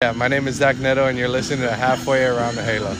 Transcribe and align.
Yeah, 0.00 0.12
my 0.12 0.28
name 0.28 0.46
is 0.46 0.54
Zach 0.54 0.78
Neto, 0.78 1.08
and 1.08 1.18
you're 1.18 1.26
listening 1.28 1.66
to 1.66 1.74
Halfway 1.74 2.24
Around 2.24 2.54
the 2.54 2.62
Halo. 2.62 2.94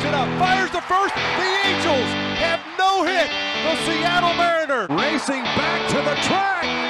Fires 0.00 0.68
the 0.72 0.80
first. 0.80 1.14
The 1.14 1.46
Angels 1.64 2.10
have 2.42 2.58
no 2.76 3.04
hit. 3.04 3.30
The 3.62 3.76
Seattle 3.86 4.34
Mariners 4.34 4.88
racing 4.90 5.44
back 5.44 5.88
to 5.90 5.98
the 5.98 6.16
track. 6.26 6.83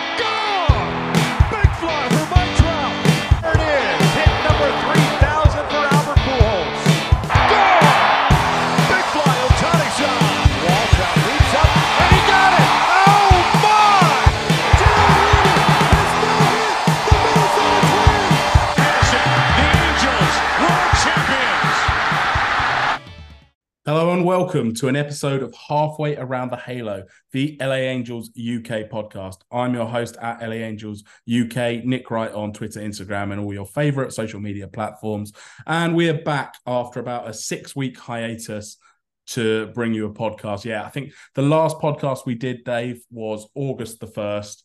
Hello 23.87 24.15
and 24.15 24.25
welcome 24.25 24.73
to 24.73 24.89
an 24.89 24.97
episode 24.97 25.43
of 25.43 25.55
Halfway 25.55 26.17
Around 26.17 26.51
the 26.51 26.57
Halo, 26.57 27.05
the 27.33 27.55
LA 27.61 27.75
Angels 27.75 28.31
UK 28.31 28.89
podcast. 28.89 29.43
I'm 29.53 29.75
your 29.75 29.85
host 29.85 30.17
at 30.23 30.41
LA 30.41 30.55
Angels 30.55 31.05
UK, 31.31 31.85
Nick 31.85 32.11
Wright 32.11 32.33
on 32.33 32.55
Twitter, 32.55 32.81
Instagram, 32.81 33.33
and 33.33 33.43
all 33.43 33.53
your 33.53 33.67
favorite 33.67 34.15
social 34.15 34.41
media 34.41 34.69
platforms. 34.69 35.35
And 35.67 35.95
we 35.95 36.09
are 36.09 36.23
back 36.23 36.55
after 36.67 36.99
about 36.99 37.29
a 37.29 37.35
six 37.35 37.77
week 37.77 37.99
hiatus 37.99 38.79
to 39.27 39.67
bring 39.75 39.93
you 39.93 40.07
a 40.07 40.15
podcast. 40.15 40.65
Yeah, 40.65 40.83
I 40.85 40.89
think 40.89 41.13
the 41.35 41.43
last 41.43 41.77
podcast 41.77 42.25
we 42.25 42.37
did, 42.37 42.65
Dave, 42.65 43.05
was 43.11 43.47
August 43.55 44.01
the 44.01 44.07
1st. 44.07 44.63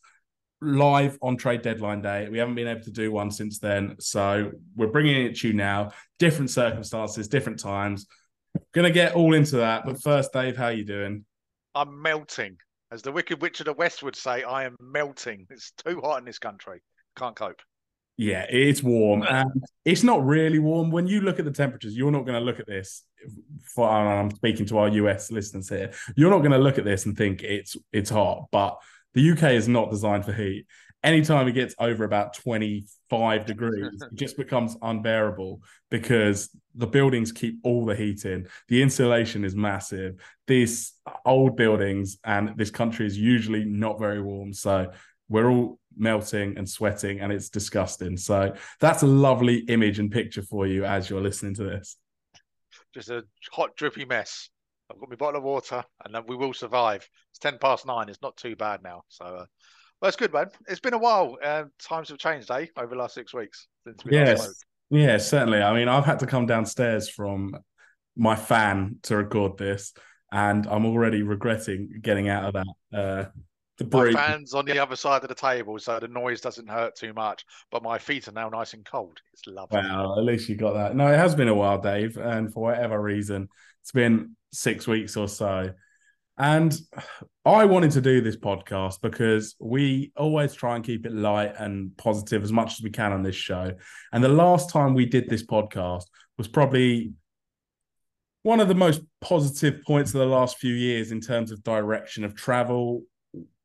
Live 0.62 1.18
on 1.20 1.36
trade 1.36 1.60
deadline 1.60 2.00
day. 2.00 2.26
We 2.30 2.38
haven't 2.38 2.54
been 2.54 2.68
able 2.68 2.84
to 2.84 2.90
do 2.90 3.12
one 3.12 3.30
since 3.30 3.58
then. 3.58 3.96
So 3.98 4.52
we're 4.74 4.86
bringing 4.86 5.26
it 5.26 5.36
to 5.40 5.48
you 5.48 5.52
now. 5.52 5.92
Different 6.18 6.48
circumstances, 6.48 7.28
different 7.28 7.60
times. 7.60 8.06
Gonna 8.72 8.90
get 8.90 9.14
all 9.14 9.34
into 9.34 9.56
that, 9.56 9.84
but 9.84 10.02
first, 10.02 10.32
Dave, 10.32 10.56
how 10.56 10.68
you 10.68 10.84
doing? 10.84 11.24
I'm 11.74 12.00
melting. 12.02 12.56
As 12.92 13.02
the 13.02 13.12
Wicked 13.12 13.40
Witch 13.40 13.60
of 13.60 13.66
the 13.66 13.72
West 13.72 14.02
would 14.02 14.16
say, 14.16 14.42
I 14.42 14.64
am 14.64 14.76
melting. 14.80 15.46
It's 15.50 15.72
too 15.72 16.00
hot 16.02 16.18
in 16.18 16.24
this 16.24 16.38
country. 16.38 16.80
Can't 17.16 17.36
cope. 17.36 17.60
Yeah, 18.16 18.44
it's 18.50 18.82
warm, 18.82 19.22
and 19.22 19.64
it's 19.86 20.02
not 20.02 20.24
really 20.26 20.58
warm. 20.58 20.90
When 20.90 21.06
you 21.06 21.22
look 21.22 21.38
at 21.38 21.46
the 21.46 21.50
temperatures, 21.52 21.96
you're 21.96 22.10
not 22.10 22.26
going 22.26 22.38
to 22.38 22.44
look 22.44 22.60
at 22.60 22.66
this. 22.66 23.02
For 23.74 23.88
I'm 23.88 24.30
speaking 24.30 24.66
to 24.66 24.78
our 24.78 24.88
US 24.88 25.30
listeners 25.30 25.70
here. 25.70 25.92
You're 26.16 26.30
not 26.30 26.40
going 26.40 26.50
to 26.50 26.58
look 26.58 26.76
at 26.76 26.84
this 26.84 27.06
and 27.06 27.16
think 27.16 27.42
it's 27.42 27.76
it's 27.92 28.10
hot, 28.10 28.48
but 28.52 28.76
the 29.14 29.30
UK 29.30 29.52
is 29.52 29.68
not 29.68 29.90
designed 29.90 30.26
for 30.26 30.34
heat. 30.34 30.66
Anytime 31.02 31.48
it 31.48 31.52
gets 31.52 31.74
over 31.78 32.04
about 32.04 32.34
25 32.34 33.46
degrees, 33.46 34.02
it 34.02 34.14
just 34.14 34.36
becomes 34.36 34.76
unbearable 34.82 35.62
because 35.90 36.50
the 36.74 36.86
buildings 36.86 37.32
keep 37.32 37.58
all 37.64 37.86
the 37.86 37.94
heat 37.94 38.26
in. 38.26 38.48
The 38.68 38.82
insulation 38.82 39.44
is 39.44 39.56
massive. 39.56 40.16
These 40.46 40.92
old 41.24 41.56
buildings 41.56 42.18
and 42.24 42.54
this 42.56 42.70
country 42.70 43.06
is 43.06 43.16
usually 43.16 43.64
not 43.64 43.98
very 43.98 44.20
warm. 44.20 44.52
So 44.52 44.92
we're 45.28 45.50
all 45.50 45.78
melting 45.96 46.58
and 46.58 46.68
sweating 46.68 47.20
and 47.20 47.32
it's 47.32 47.48
disgusting. 47.48 48.18
So 48.18 48.54
that's 48.78 49.02
a 49.02 49.06
lovely 49.06 49.58
image 49.60 49.98
and 49.98 50.10
picture 50.10 50.42
for 50.42 50.66
you 50.66 50.84
as 50.84 51.08
you're 51.08 51.22
listening 51.22 51.54
to 51.54 51.64
this. 51.64 51.96
Just 52.92 53.10
a 53.10 53.24
hot, 53.52 53.74
drippy 53.76 54.04
mess. 54.04 54.50
I've 54.90 54.98
got 54.98 55.08
my 55.08 55.16
bottle 55.16 55.38
of 55.38 55.44
water, 55.44 55.84
and 56.04 56.16
we 56.26 56.34
will 56.34 56.52
survive. 56.52 57.08
It's 57.30 57.38
ten 57.38 57.58
past 57.58 57.86
nine. 57.86 58.08
It's 58.08 58.22
not 58.22 58.36
too 58.36 58.56
bad 58.56 58.82
now. 58.82 59.02
So, 59.08 59.24
uh, 59.24 59.44
well, 60.00 60.08
it's 60.08 60.16
good, 60.16 60.32
man. 60.32 60.46
It's 60.68 60.80
been 60.80 60.94
a 60.94 60.98
while. 60.98 61.36
Uh, 61.42 61.64
times 61.78 62.08
have 62.08 62.18
changed, 62.18 62.50
eh? 62.50 62.66
Over 62.76 62.94
the 62.94 63.00
last 63.00 63.14
six 63.14 63.34
weeks 63.34 63.66
since 63.86 64.04
we. 64.04 64.12
Yes. 64.12 64.64
Yeah, 64.90 65.18
certainly. 65.18 65.62
I 65.62 65.72
mean, 65.74 65.88
I've 65.88 66.04
had 66.04 66.18
to 66.20 66.26
come 66.26 66.46
downstairs 66.46 67.08
from 67.08 67.54
my 68.16 68.34
fan 68.34 68.96
to 69.04 69.16
record 69.16 69.56
this, 69.56 69.92
and 70.32 70.66
I'm 70.66 70.84
already 70.84 71.22
regretting 71.22 72.00
getting 72.02 72.28
out 72.28 72.44
of 72.44 72.52
that. 72.54 72.98
Uh, 72.98 73.24
My 73.90 74.12
fans 74.12 74.52
on 74.52 74.64
the 74.64 74.78
other 74.78 74.96
side 74.96 75.22
of 75.22 75.28
the 75.28 75.34
table, 75.34 75.78
so 75.78 75.98
the 76.00 76.08
noise 76.08 76.40
doesn't 76.40 76.68
hurt 76.68 76.96
too 76.96 77.12
much. 77.12 77.44
But 77.70 77.82
my 77.82 77.98
feet 77.98 78.26
are 78.28 78.32
now 78.32 78.48
nice 78.48 78.74
and 78.74 78.84
cold. 78.84 79.18
It's 79.32 79.46
lovely. 79.46 79.80
Well, 79.80 80.18
at 80.18 80.24
least 80.24 80.48
you 80.48 80.56
got 80.56 80.74
that. 80.74 80.96
No, 80.96 81.06
it 81.06 81.16
has 81.16 81.34
been 81.34 81.48
a 81.48 81.54
while, 81.54 81.80
Dave, 81.80 82.16
and 82.16 82.52
for 82.52 82.64
whatever 82.64 83.00
reason, 83.00 83.48
it's 83.82 83.92
been 83.92 84.36
six 84.52 84.86
weeks 84.86 85.16
or 85.16 85.28
so. 85.28 85.70
And 86.40 86.74
I 87.44 87.66
wanted 87.66 87.90
to 87.90 88.00
do 88.00 88.22
this 88.22 88.38
podcast 88.38 89.02
because 89.02 89.56
we 89.60 90.10
always 90.16 90.54
try 90.54 90.74
and 90.74 90.82
keep 90.82 91.04
it 91.04 91.12
light 91.12 91.52
and 91.58 91.94
positive 91.98 92.42
as 92.42 92.50
much 92.50 92.72
as 92.72 92.80
we 92.80 92.88
can 92.88 93.12
on 93.12 93.22
this 93.22 93.36
show. 93.36 93.72
And 94.10 94.24
the 94.24 94.30
last 94.30 94.70
time 94.70 94.94
we 94.94 95.04
did 95.04 95.28
this 95.28 95.44
podcast 95.44 96.04
was 96.38 96.48
probably 96.48 97.12
one 98.42 98.58
of 98.58 98.68
the 98.68 98.74
most 98.74 99.02
positive 99.20 99.82
points 99.86 100.14
of 100.14 100.20
the 100.20 100.26
last 100.26 100.56
few 100.56 100.72
years 100.72 101.12
in 101.12 101.20
terms 101.20 101.50
of 101.52 101.62
direction 101.62 102.24
of 102.24 102.34
travel. 102.34 103.02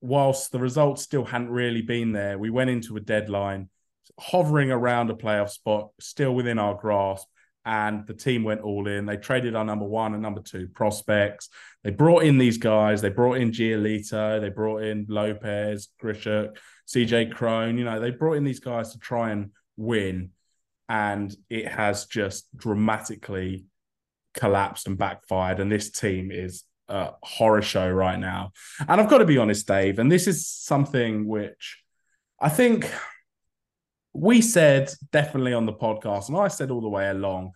Whilst 0.02 0.52
the 0.52 0.60
results 0.60 1.02
still 1.02 1.24
hadn't 1.24 1.52
really 1.52 1.82
been 1.82 2.12
there, 2.12 2.38
we 2.38 2.50
went 2.50 2.72
into 2.72 2.98
a 2.98 3.00
deadline 3.00 3.70
hovering 4.20 4.70
around 4.70 5.10
a 5.10 5.16
playoff 5.16 5.50
spot, 5.50 5.92
still 6.02 6.36
within 6.36 6.60
our 6.60 6.76
grasp. 6.76 7.26
And 7.66 8.06
the 8.06 8.14
team 8.14 8.44
went 8.44 8.62
all 8.62 8.88
in. 8.88 9.06
They 9.06 9.18
traded 9.18 9.56
our 9.56 9.66
number 9.66 9.86
one 9.86 10.14
and 10.14 10.22
number 10.22 10.42
two 10.42 10.68
prospects. 10.68 11.50
They 11.84 11.90
brought 11.90 12.24
in 12.24 12.38
these 12.38 12.60
guys. 12.60 13.02
They 13.02 13.10
brought 13.10 13.38
in 13.38 13.52
Giolito. 13.52 14.40
They 14.40 14.50
brought 14.50 14.84
in 14.84 15.08
Lopez, 15.10 15.90
Grichuk, 16.02 16.58
CJ 16.88 17.34
Cron. 17.34 17.78
You 17.78 17.86
know, 17.86 18.00
they 18.00 18.12
brought 18.12 18.34
in 18.34 18.44
these 18.44 18.60
guys 18.60 18.92
to 18.92 19.00
try 19.00 19.32
and 19.32 19.50
win. 19.78 20.30
And 20.88 21.36
it 21.50 21.68
has 21.68 22.06
just 22.06 22.46
dramatically 22.56 23.66
collapsed 24.36 24.86
and 24.86 24.98
backfired. 24.98 25.60
And 25.60 25.72
this 25.72 25.90
team 25.90 26.32
is 26.32 26.64
a 26.88 27.14
horror 27.24 27.64
show 27.64 27.90
right 27.90 28.20
now. 28.20 28.52
And 28.88 29.02
I've 29.02 29.10
got 29.10 29.18
to 29.20 29.26
be 29.26 29.40
honest, 29.40 29.68
Dave, 29.68 29.98
and 29.98 30.12
this 30.12 30.28
is 30.28 30.48
something 30.48 31.28
which 31.28 31.82
I 32.40 32.50
think 32.50 32.92
we 34.16 34.42
said 34.42 34.92
definitely 35.12 35.54
on 35.54 35.66
the 35.66 35.74
podcast, 35.74 36.30
and 36.30 36.38
I 36.38 36.48
said 36.48 36.72
all 36.72 36.82
the 36.82 36.90
way 36.90 37.10
along, 37.10 37.52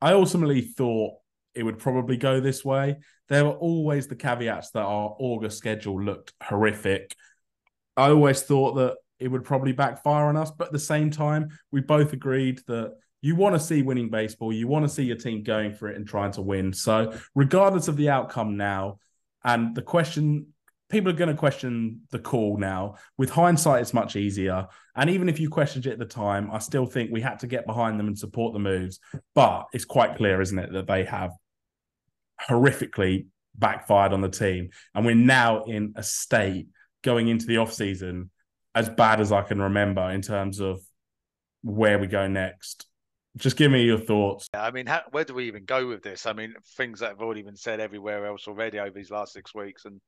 I 0.00 0.12
ultimately 0.12 0.62
thought 0.62 1.14
it 1.54 1.62
would 1.62 1.78
probably 1.78 2.16
go 2.16 2.40
this 2.40 2.64
way. 2.64 2.96
There 3.28 3.44
were 3.44 3.52
always 3.52 4.06
the 4.06 4.16
caveats 4.16 4.70
that 4.70 4.82
our 4.82 5.14
August 5.18 5.58
schedule 5.58 6.02
looked 6.02 6.32
horrific. 6.42 7.14
I 7.96 8.08
always 8.08 8.42
thought 8.42 8.72
that 8.74 8.96
it 9.18 9.28
would 9.28 9.44
probably 9.44 9.72
backfire 9.72 10.26
on 10.26 10.36
us, 10.36 10.50
but 10.50 10.68
at 10.68 10.72
the 10.72 10.78
same 10.78 11.10
time, 11.10 11.50
we 11.70 11.82
both 11.82 12.14
agreed 12.14 12.60
that 12.68 12.94
you 13.20 13.36
want 13.36 13.54
to 13.54 13.60
see 13.60 13.82
winning 13.82 14.08
baseball, 14.08 14.52
you 14.52 14.66
want 14.66 14.84
to 14.84 14.88
see 14.88 15.04
your 15.04 15.16
team 15.16 15.42
going 15.42 15.74
for 15.74 15.88
it 15.88 15.96
and 15.96 16.08
trying 16.08 16.32
to 16.32 16.42
win. 16.42 16.72
So, 16.72 17.16
regardless 17.34 17.86
of 17.86 17.96
the 17.96 18.08
outcome 18.08 18.56
now, 18.56 18.98
and 19.44 19.74
the 19.74 19.82
question 19.82 20.48
people 20.92 21.10
are 21.10 21.16
going 21.16 21.30
to 21.30 21.34
question 21.34 22.02
the 22.10 22.18
call 22.18 22.58
now. 22.58 22.96
With 23.16 23.30
hindsight, 23.30 23.80
it's 23.80 23.94
much 23.94 24.14
easier. 24.14 24.68
And 24.94 25.08
even 25.08 25.28
if 25.30 25.40
you 25.40 25.48
questioned 25.48 25.86
it 25.86 25.92
at 25.92 25.98
the 25.98 26.04
time, 26.04 26.50
I 26.52 26.58
still 26.58 26.84
think 26.84 27.10
we 27.10 27.22
had 27.22 27.38
to 27.40 27.46
get 27.46 27.66
behind 27.66 27.98
them 27.98 28.06
and 28.06 28.18
support 28.18 28.52
the 28.52 28.58
moves. 28.58 29.00
But 29.34 29.66
it's 29.72 29.86
quite 29.86 30.16
clear, 30.16 30.42
isn't 30.42 30.58
it, 30.58 30.72
that 30.72 30.86
they 30.86 31.04
have 31.04 31.32
horrifically 32.46 33.26
backfired 33.54 34.12
on 34.12 34.20
the 34.20 34.28
team. 34.28 34.68
And 34.94 35.06
we're 35.06 35.14
now 35.14 35.64
in 35.64 35.94
a 35.96 36.02
state 36.02 36.68
going 37.02 37.28
into 37.28 37.46
the 37.46 37.56
off 37.56 37.72
season 37.72 38.30
as 38.74 38.88
bad 38.90 39.20
as 39.20 39.32
I 39.32 39.42
can 39.42 39.62
remember 39.62 40.10
in 40.10 40.20
terms 40.20 40.60
of 40.60 40.80
where 41.62 41.98
we 41.98 42.06
go 42.06 42.28
next. 42.28 42.86
Just 43.38 43.56
give 43.56 43.72
me 43.72 43.82
your 43.84 43.98
thoughts. 43.98 44.46
I 44.52 44.70
mean, 44.72 44.86
how, 44.86 45.02
where 45.10 45.24
do 45.24 45.32
we 45.32 45.46
even 45.46 45.64
go 45.64 45.86
with 45.86 46.02
this? 46.02 46.26
I 46.26 46.34
mean, 46.34 46.54
things 46.76 47.00
that 47.00 47.08
have 47.08 47.22
already 47.22 47.40
been 47.40 47.56
said 47.56 47.80
everywhere 47.80 48.26
else 48.26 48.46
already 48.46 48.78
over 48.78 48.90
these 48.90 49.10
last 49.10 49.32
six 49.32 49.54
weeks, 49.54 49.86
and 49.86 50.02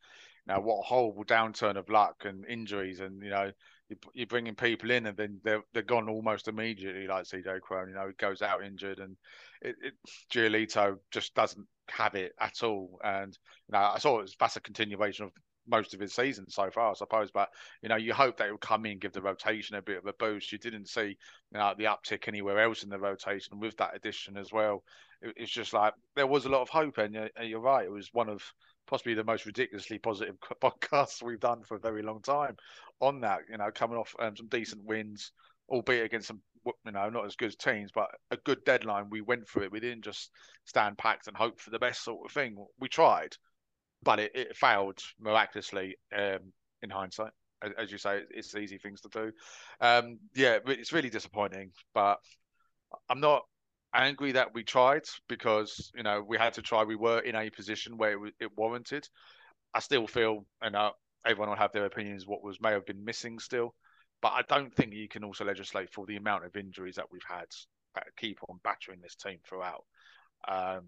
know 0.47 0.61
what 0.61 0.81
a 0.81 0.83
horrible 0.83 1.25
downturn 1.25 1.77
of 1.77 1.89
luck 1.89 2.25
and 2.25 2.45
injuries, 2.47 3.01
and 3.01 3.23
you 3.23 3.31
know 3.31 3.51
you, 3.89 3.97
you're 4.15 4.27
bringing 4.27 4.55
people 4.55 4.91
in 4.91 5.07
and 5.07 5.17
then 5.17 5.41
they're 5.45 5.63
they're 5.73 5.83
gone 5.83 6.09
almost 6.09 6.49
immediately, 6.49 7.07
like 7.07 7.25
CJ 7.25 7.61
Cron. 7.61 7.89
You 7.89 7.95
know, 7.95 8.07
he 8.07 8.15
goes 8.15 8.43
out 8.43 8.65
injured, 8.65 8.99
and 8.99 9.17
it, 9.63 9.77
it 9.83 9.95
Giolito 10.33 10.97
just 11.11 11.35
doesn't 11.35 11.67
have 11.91 12.15
it 12.15 12.33
at 12.41 12.63
all. 12.63 12.99
And 13.05 13.37
you 13.69 13.73
know, 13.73 13.91
I 13.95 13.99
saw 13.99 14.19
it 14.19 14.23
was, 14.23 14.37
that's 14.39 14.57
a 14.57 14.61
continuation 14.61 15.27
of 15.27 15.33
most 15.67 15.95
of 15.95 16.01
his 16.01 16.15
season 16.15 16.49
so 16.49 16.71
far, 16.71 16.91
I 16.91 16.95
suppose. 16.95 17.31
But 17.31 17.49
you 17.83 17.89
know, 17.89 17.97
you 17.97 18.13
hope 18.15 18.37
that 18.39 18.47
he'll 18.47 18.57
come 18.59 18.87
in, 18.87 18.99
give 18.99 19.13
the 19.13 19.23
rotation 19.23 19.77
a 19.77 19.83
bit 19.83 19.99
of 19.99 20.07
a 20.07 20.13
boost. 20.15 20.53
You 20.53 20.59
didn't 20.59 20.89
see 20.89 21.17
you 21.53 21.59
know 21.59 21.75
the 21.77 21.85
uptick 21.85 22.29
anywhere 22.29 22.61
else 22.61 22.83
in 22.83 22.91
the 22.91 22.99
rotation 22.99 23.59
with 23.61 23.77
that 23.79 23.95
addition 23.95 24.37
as 24.37 24.53
well. 24.53 24.83
It, 25.21 25.35
it's 25.37 25.53
just 25.53 25.73
like 25.73 25.95
there 26.17 26.27
was 26.27 26.47
a 26.47 26.51
lot 26.51 26.63
of 26.63 26.69
hope, 26.69 26.99
and 26.99 27.15
you're, 27.15 27.31
you're 27.43 27.61
right. 27.61 27.87
It 27.87 27.93
was 27.93 28.11
one 28.13 28.29
of 28.29 28.43
possibly 28.87 29.15
the 29.15 29.25
most 29.25 29.47
ridiculously 29.47 29.99
positive 29.99 30.37
podcast 30.63 31.23
we've 31.23 31.41
done 31.41 31.63
for 31.63 31.77
a 31.77 31.81
very 31.81 32.03
long 32.03 32.21
time 32.21 32.57
on 33.01 33.21
that. 33.21 33.41
You 33.51 33.59
know, 33.59 33.71
coming 33.73 33.97
off 33.97 34.15
um, 34.19 34.37
some 34.37 34.49
decent 34.49 34.85
wins, 34.85 35.33
albeit 35.69 36.05
against 36.05 36.29
some 36.29 36.41
you 36.85 36.93
know 36.93 37.11
not 37.11 37.27
as 37.27 37.37
good 37.37 37.49
as 37.49 37.57
teams, 37.57 37.91
but 37.95 38.09
a 38.31 38.37
good 38.39 38.65
deadline. 38.65 39.11
We 39.11 39.21
went 39.21 39.49
through 39.49 39.65
it. 39.65 39.73
We 39.73 39.81
didn't 39.81 40.05
just 40.05 40.31
stand 40.65 40.99
packed 40.99 41.27
and 41.27 41.37
hope 41.37 41.61
for 41.61 41.71
the 41.71 41.79
best 41.79 42.05
sort 42.05 42.25
of 42.25 42.33
thing. 42.33 42.57
We 42.79 42.89
tried, 42.89 43.37
but 44.03 44.19
it, 44.19 44.33
it 44.35 44.57
failed 44.57 44.99
miraculously 45.21 45.97
um, 46.17 46.53
in 46.83 46.91
hindsight. 46.91 47.33
As, 47.63 47.73
as, 47.79 47.93
you 47.93 47.99
say, 47.99 48.21
it's 48.31 48.55
easy 48.55 48.79
things 48.79 49.01
to 49.03 49.09
do. 49.09 49.33
Um, 49.81 50.19
yeah, 50.35 50.59
it's 50.67 50.93
really 50.93 51.09
disappointing, 51.09 51.71
but 51.95 52.19
I'm 53.09 53.21
not 53.21 53.43
angry 53.95 54.33
that 54.33 54.53
we 54.55 54.65
tried 54.65 55.05
because 55.29 55.91
you 55.95 56.03
know 56.03 56.25
we 56.27 56.37
had 56.37 56.55
to 56.55 56.63
try. 56.63 56.85
We 56.85 56.97
were 56.97 57.21
in 57.21 57.35
a 57.35 57.51
position 57.51 57.97
where 57.97 58.27
it, 58.27 58.35
it 58.41 58.57
warranted. 58.57 59.09
I 59.73 59.81
still 59.81 60.07
feel, 60.07 60.45
and 60.63 60.73
know, 60.73 60.93
everyone 61.25 61.49
will 61.49 61.57
have 61.57 61.73
their 61.73 61.87
opinions. 61.87 62.27
What 62.27 62.43
was 62.43 62.61
may 62.61 62.73
have 62.73 62.87
been 62.87 63.05
missing 63.05 63.39
still, 63.39 63.75
but 64.21 64.33
I 64.33 64.43
don't 64.49 64.75
think 64.75 64.93
you 64.93 65.09
can 65.09 65.25
also 65.25 65.45
legislate 65.45 65.91
for 65.93 66.07
the 66.07 66.17
amount 66.17 66.45
of 66.45 66.57
injuries 66.57 66.97
that 66.97 67.11
we've 67.11 67.23
had 67.27 67.47
that 67.95 68.07
keep 68.17 68.39
on 68.49 68.61
battering 68.65 69.01
this 69.01 69.15
team 69.15 69.39
throughout. 69.49 69.85
Um, 70.49 70.85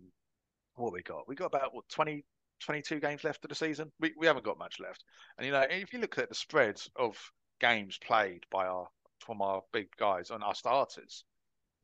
what 0.74 0.92
we 0.92 1.02
got? 1.02 1.26
We 1.28 1.34
got 1.34 1.46
about 1.46 1.74
what 1.74 1.88
20, 1.88 2.24
22 2.60 3.00
games 3.00 3.24
left 3.24 3.44
of 3.44 3.48
the 3.48 3.54
season. 3.54 3.90
We 4.00 4.12
we 4.18 4.26
haven't 4.26 4.44
got 4.44 4.58
much 4.58 4.78
left, 4.80 5.04
and 5.38 5.46
you 5.46 5.52
know 5.52 5.64
if 5.68 5.92
you 5.92 6.00
look 6.00 6.18
at 6.18 6.28
the 6.28 6.34
spread 6.34 6.80
of 6.96 7.16
games 7.60 7.98
played 7.98 8.44
by 8.50 8.66
our 8.66 8.88
from 9.20 9.40
our 9.40 9.62
big 9.72 9.88
guys 9.98 10.30
and 10.30 10.44
our 10.44 10.54
starters, 10.54 11.24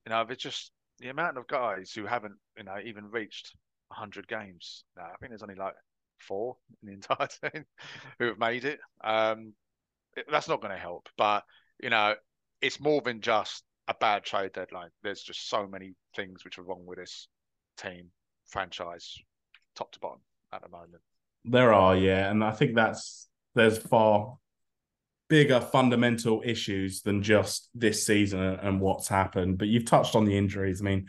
you 0.06 0.10
know, 0.10 0.24
it's 0.28 0.42
just 0.42 0.72
the 1.02 1.08
amount 1.08 1.36
of 1.36 1.46
guys 1.48 1.92
who 1.94 2.06
haven't, 2.06 2.36
you 2.56 2.62
know, 2.62 2.76
even 2.84 3.10
reached 3.10 3.54
100 3.88 4.28
games. 4.28 4.84
Now, 4.96 5.04
I 5.04 5.16
think 5.18 5.30
there's 5.30 5.42
only 5.42 5.56
like 5.56 5.74
four 6.18 6.56
in 6.82 6.88
the 6.88 6.94
entire 6.94 7.28
team 7.50 7.64
who 8.18 8.26
have 8.26 8.38
made 8.38 8.64
it. 8.64 8.78
Um, 9.02 9.52
it, 10.16 10.26
that's 10.30 10.48
not 10.48 10.60
going 10.60 10.72
to 10.72 10.80
help. 10.80 11.08
But 11.18 11.44
you 11.82 11.90
know, 11.90 12.14
it's 12.60 12.80
more 12.80 13.02
than 13.02 13.20
just 13.20 13.64
a 13.88 13.94
bad 13.94 14.24
trade 14.24 14.52
deadline. 14.52 14.90
There's 15.02 15.22
just 15.22 15.48
so 15.48 15.66
many 15.66 15.94
things 16.14 16.44
which 16.44 16.58
are 16.58 16.62
wrong 16.62 16.84
with 16.86 16.98
this 16.98 17.26
team, 17.76 18.10
franchise, 18.46 19.16
top 19.74 19.90
to 19.92 20.00
bottom 20.00 20.20
at 20.52 20.62
the 20.62 20.68
moment. 20.68 21.02
There 21.44 21.72
are, 21.72 21.96
yeah, 21.96 22.30
and 22.30 22.44
I 22.44 22.52
think 22.52 22.76
that's 22.76 23.28
there's 23.56 23.78
far 23.78 24.36
bigger 25.32 25.62
fundamental 25.62 26.42
issues 26.44 27.00
than 27.00 27.22
just 27.22 27.70
this 27.74 28.04
season 28.04 28.38
and 28.38 28.82
what's 28.82 29.08
happened. 29.08 29.56
But 29.56 29.68
you've 29.68 29.86
touched 29.86 30.14
on 30.14 30.26
the 30.26 30.36
injuries. 30.36 30.82
I 30.82 30.84
mean, 30.84 31.06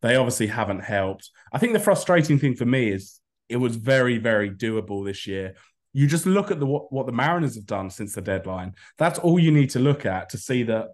they 0.00 0.16
obviously 0.16 0.48
haven't 0.48 0.80
helped. 0.80 1.30
I 1.52 1.58
think 1.58 1.72
the 1.72 1.78
frustrating 1.78 2.40
thing 2.40 2.56
for 2.56 2.64
me 2.64 2.90
is 2.90 3.20
it 3.48 3.58
was 3.58 3.76
very, 3.76 4.18
very 4.18 4.50
doable 4.50 5.06
this 5.06 5.28
year. 5.28 5.54
You 5.92 6.08
just 6.08 6.26
look 6.26 6.50
at 6.50 6.58
the 6.58 6.66
what, 6.66 6.92
what 6.92 7.06
the 7.06 7.12
Mariners 7.12 7.54
have 7.54 7.66
done 7.66 7.88
since 7.88 8.16
the 8.16 8.20
deadline. 8.20 8.74
That's 8.98 9.20
all 9.20 9.38
you 9.38 9.52
need 9.52 9.70
to 9.70 9.78
look 9.78 10.06
at 10.06 10.30
to 10.30 10.38
see 10.38 10.64
that 10.64 10.88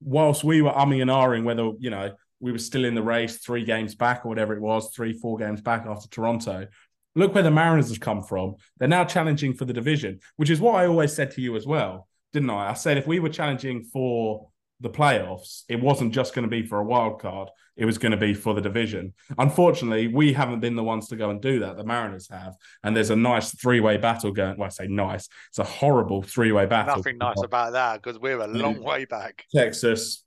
whilst 0.00 0.44
we 0.44 0.62
were 0.62 0.72
umming 0.72 1.02
and 1.02 1.10
ahhing 1.10 1.44
whether, 1.44 1.72
you 1.78 1.90
know, 1.90 2.10
we 2.40 2.52
were 2.52 2.58
still 2.58 2.86
in 2.86 2.94
the 2.94 3.02
race, 3.02 3.36
three 3.36 3.66
games 3.66 3.94
back 3.94 4.24
or 4.24 4.30
whatever 4.30 4.54
it 4.54 4.62
was, 4.62 4.94
three, 4.94 5.12
four 5.12 5.36
games 5.36 5.60
back 5.60 5.84
after 5.86 6.08
Toronto. 6.08 6.68
Look 7.14 7.34
where 7.34 7.42
the 7.42 7.50
Mariners 7.50 7.90
have 7.90 8.00
come 8.00 8.22
from. 8.22 8.56
They're 8.78 8.88
now 8.88 9.04
challenging 9.04 9.54
for 9.54 9.64
the 9.64 9.72
division, 9.72 10.20
which 10.36 10.50
is 10.50 10.60
what 10.60 10.76
I 10.76 10.86
always 10.86 11.12
said 11.12 11.30
to 11.32 11.40
you 11.40 11.56
as 11.56 11.66
well, 11.66 12.08
didn't 12.32 12.50
I? 12.50 12.70
I 12.70 12.74
said 12.74 12.96
if 12.96 13.06
we 13.06 13.20
were 13.20 13.28
challenging 13.28 13.84
for 13.84 14.48
the 14.80 14.90
playoffs, 14.90 15.62
it 15.68 15.80
wasn't 15.80 16.12
just 16.12 16.34
going 16.34 16.44
to 16.44 16.50
be 16.50 16.66
for 16.66 16.78
a 16.78 16.84
wild 16.84 17.20
card. 17.20 17.48
It 17.76 17.84
was 17.84 17.98
going 17.98 18.12
to 18.12 18.18
be 18.18 18.34
for 18.34 18.52
the 18.54 18.60
division. 18.60 19.14
Unfortunately, 19.38 20.08
we 20.08 20.32
haven't 20.32 20.60
been 20.60 20.74
the 20.76 20.82
ones 20.82 21.08
to 21.08 21.16
go 21.16 21.30
and 21.30 21.40
do 21.40 21.60
that. 21.60 21.76
The 21.76 21.84
Mariners 21.84 22.28
have. 22.30 22.54
And 22.82 22.94
there's 22.94 23.10
a 23.10 23.16
nice 23.16 23.54
three 23.54 23.80
way 23.80 23.96
battle 23.96 24.30
going. 24.32 24.58
Well, 24.58 24.66
I 24.66 24.70
say 24.70 24.88
nice. 24.88 25.28
It's 25.48 25.58
a 25.58 25.64
horrible 25.64 26.22
three 26.22 26.52
way 26.52 26.66
battle. 26.66 26.96
Nothing 26.96 27.18
nice 27.18 27.42
about 27.42 27.72
that 27.72 28.02
because 28.02 28.18
we're 28.20 28.40
a 28.40 28.46
long 28.46 28.82
way 28.82 29.04
back. 29.06 29.44
Texas, 29.54 30.24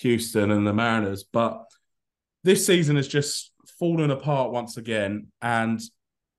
Houston, 0.00 0.50
and 0.50 0.66
the 0.66 0.72
Mariners. 0.72 1.24
But 1.24 1.64
this 2.44 2.64
season 2.64 2.96
has 2.96 3.08
just 3.08 3.50
fallen 3.78 4.10
apart 4.10 4.52
once 4.52 4.76
again. 4.76 5.28
And 5.42 5.80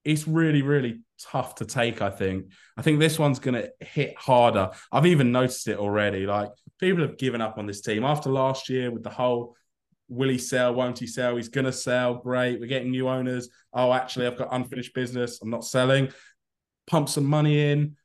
it's 0.04 0.28
really, 0.28 0.62
really 0.62 1.02
tough 1.20 1.56
to 1.56 1.66
take, 1.66 2.02
I 2.02 2.10
think. 2.10 2.52
I 2.78 2.82
think 2.82 3.00
this 3.00 3.18
one's 3.18 3.40
going 3.40 3.56
to 3.56 3.72
hit 3.80 4.16
harder. 4.18 4.70
I've 4.92 5.06
even 5.06 5.32
noticed 5.32 5.68
it 5.68 5.78
already. 5.78 6.26
Like 6.26 6.50
people 6.80 7.02
have 7.02 7.18
given 7.18 7.42
up 7.42 7.58
on 7.58 7.66
this 7.66 7.82
team 7.82 8.04
after 8.04 8.30
last 8.30 8.70
year 8.70 8.92
with 8.92 9.04
the 9.04 9.10
whole 9.10 9.56
will 10.08 10.30
he 10.30 10.38
sell, 10.38 10.74
won't 10.74 11.00
he 11.00 11.08
sell? 11.08 11.36
He's 11.36 11.50
going 11.50 11.66
to 11.66 11.72
sell. 11.72 12.16
Great. 12.16 12.60
We're 12.60 12.68
getting 12.68 12.92
new 12.92 13.10
owners. 13.10 13.50
Oh, 13.74 13.92
actually, 13.92 14.28
I've 14.28 14.38
got 14.38 14.50
unfinished 14.52 14.94
business. 14.94 15.42
I'm 15.42 15.50
not 15.50 15.66
selling. 15.66 16.10
Pump 16.88 17.10
some 17.10 17.26
money 17.26 17.72
in. 17.72 17.96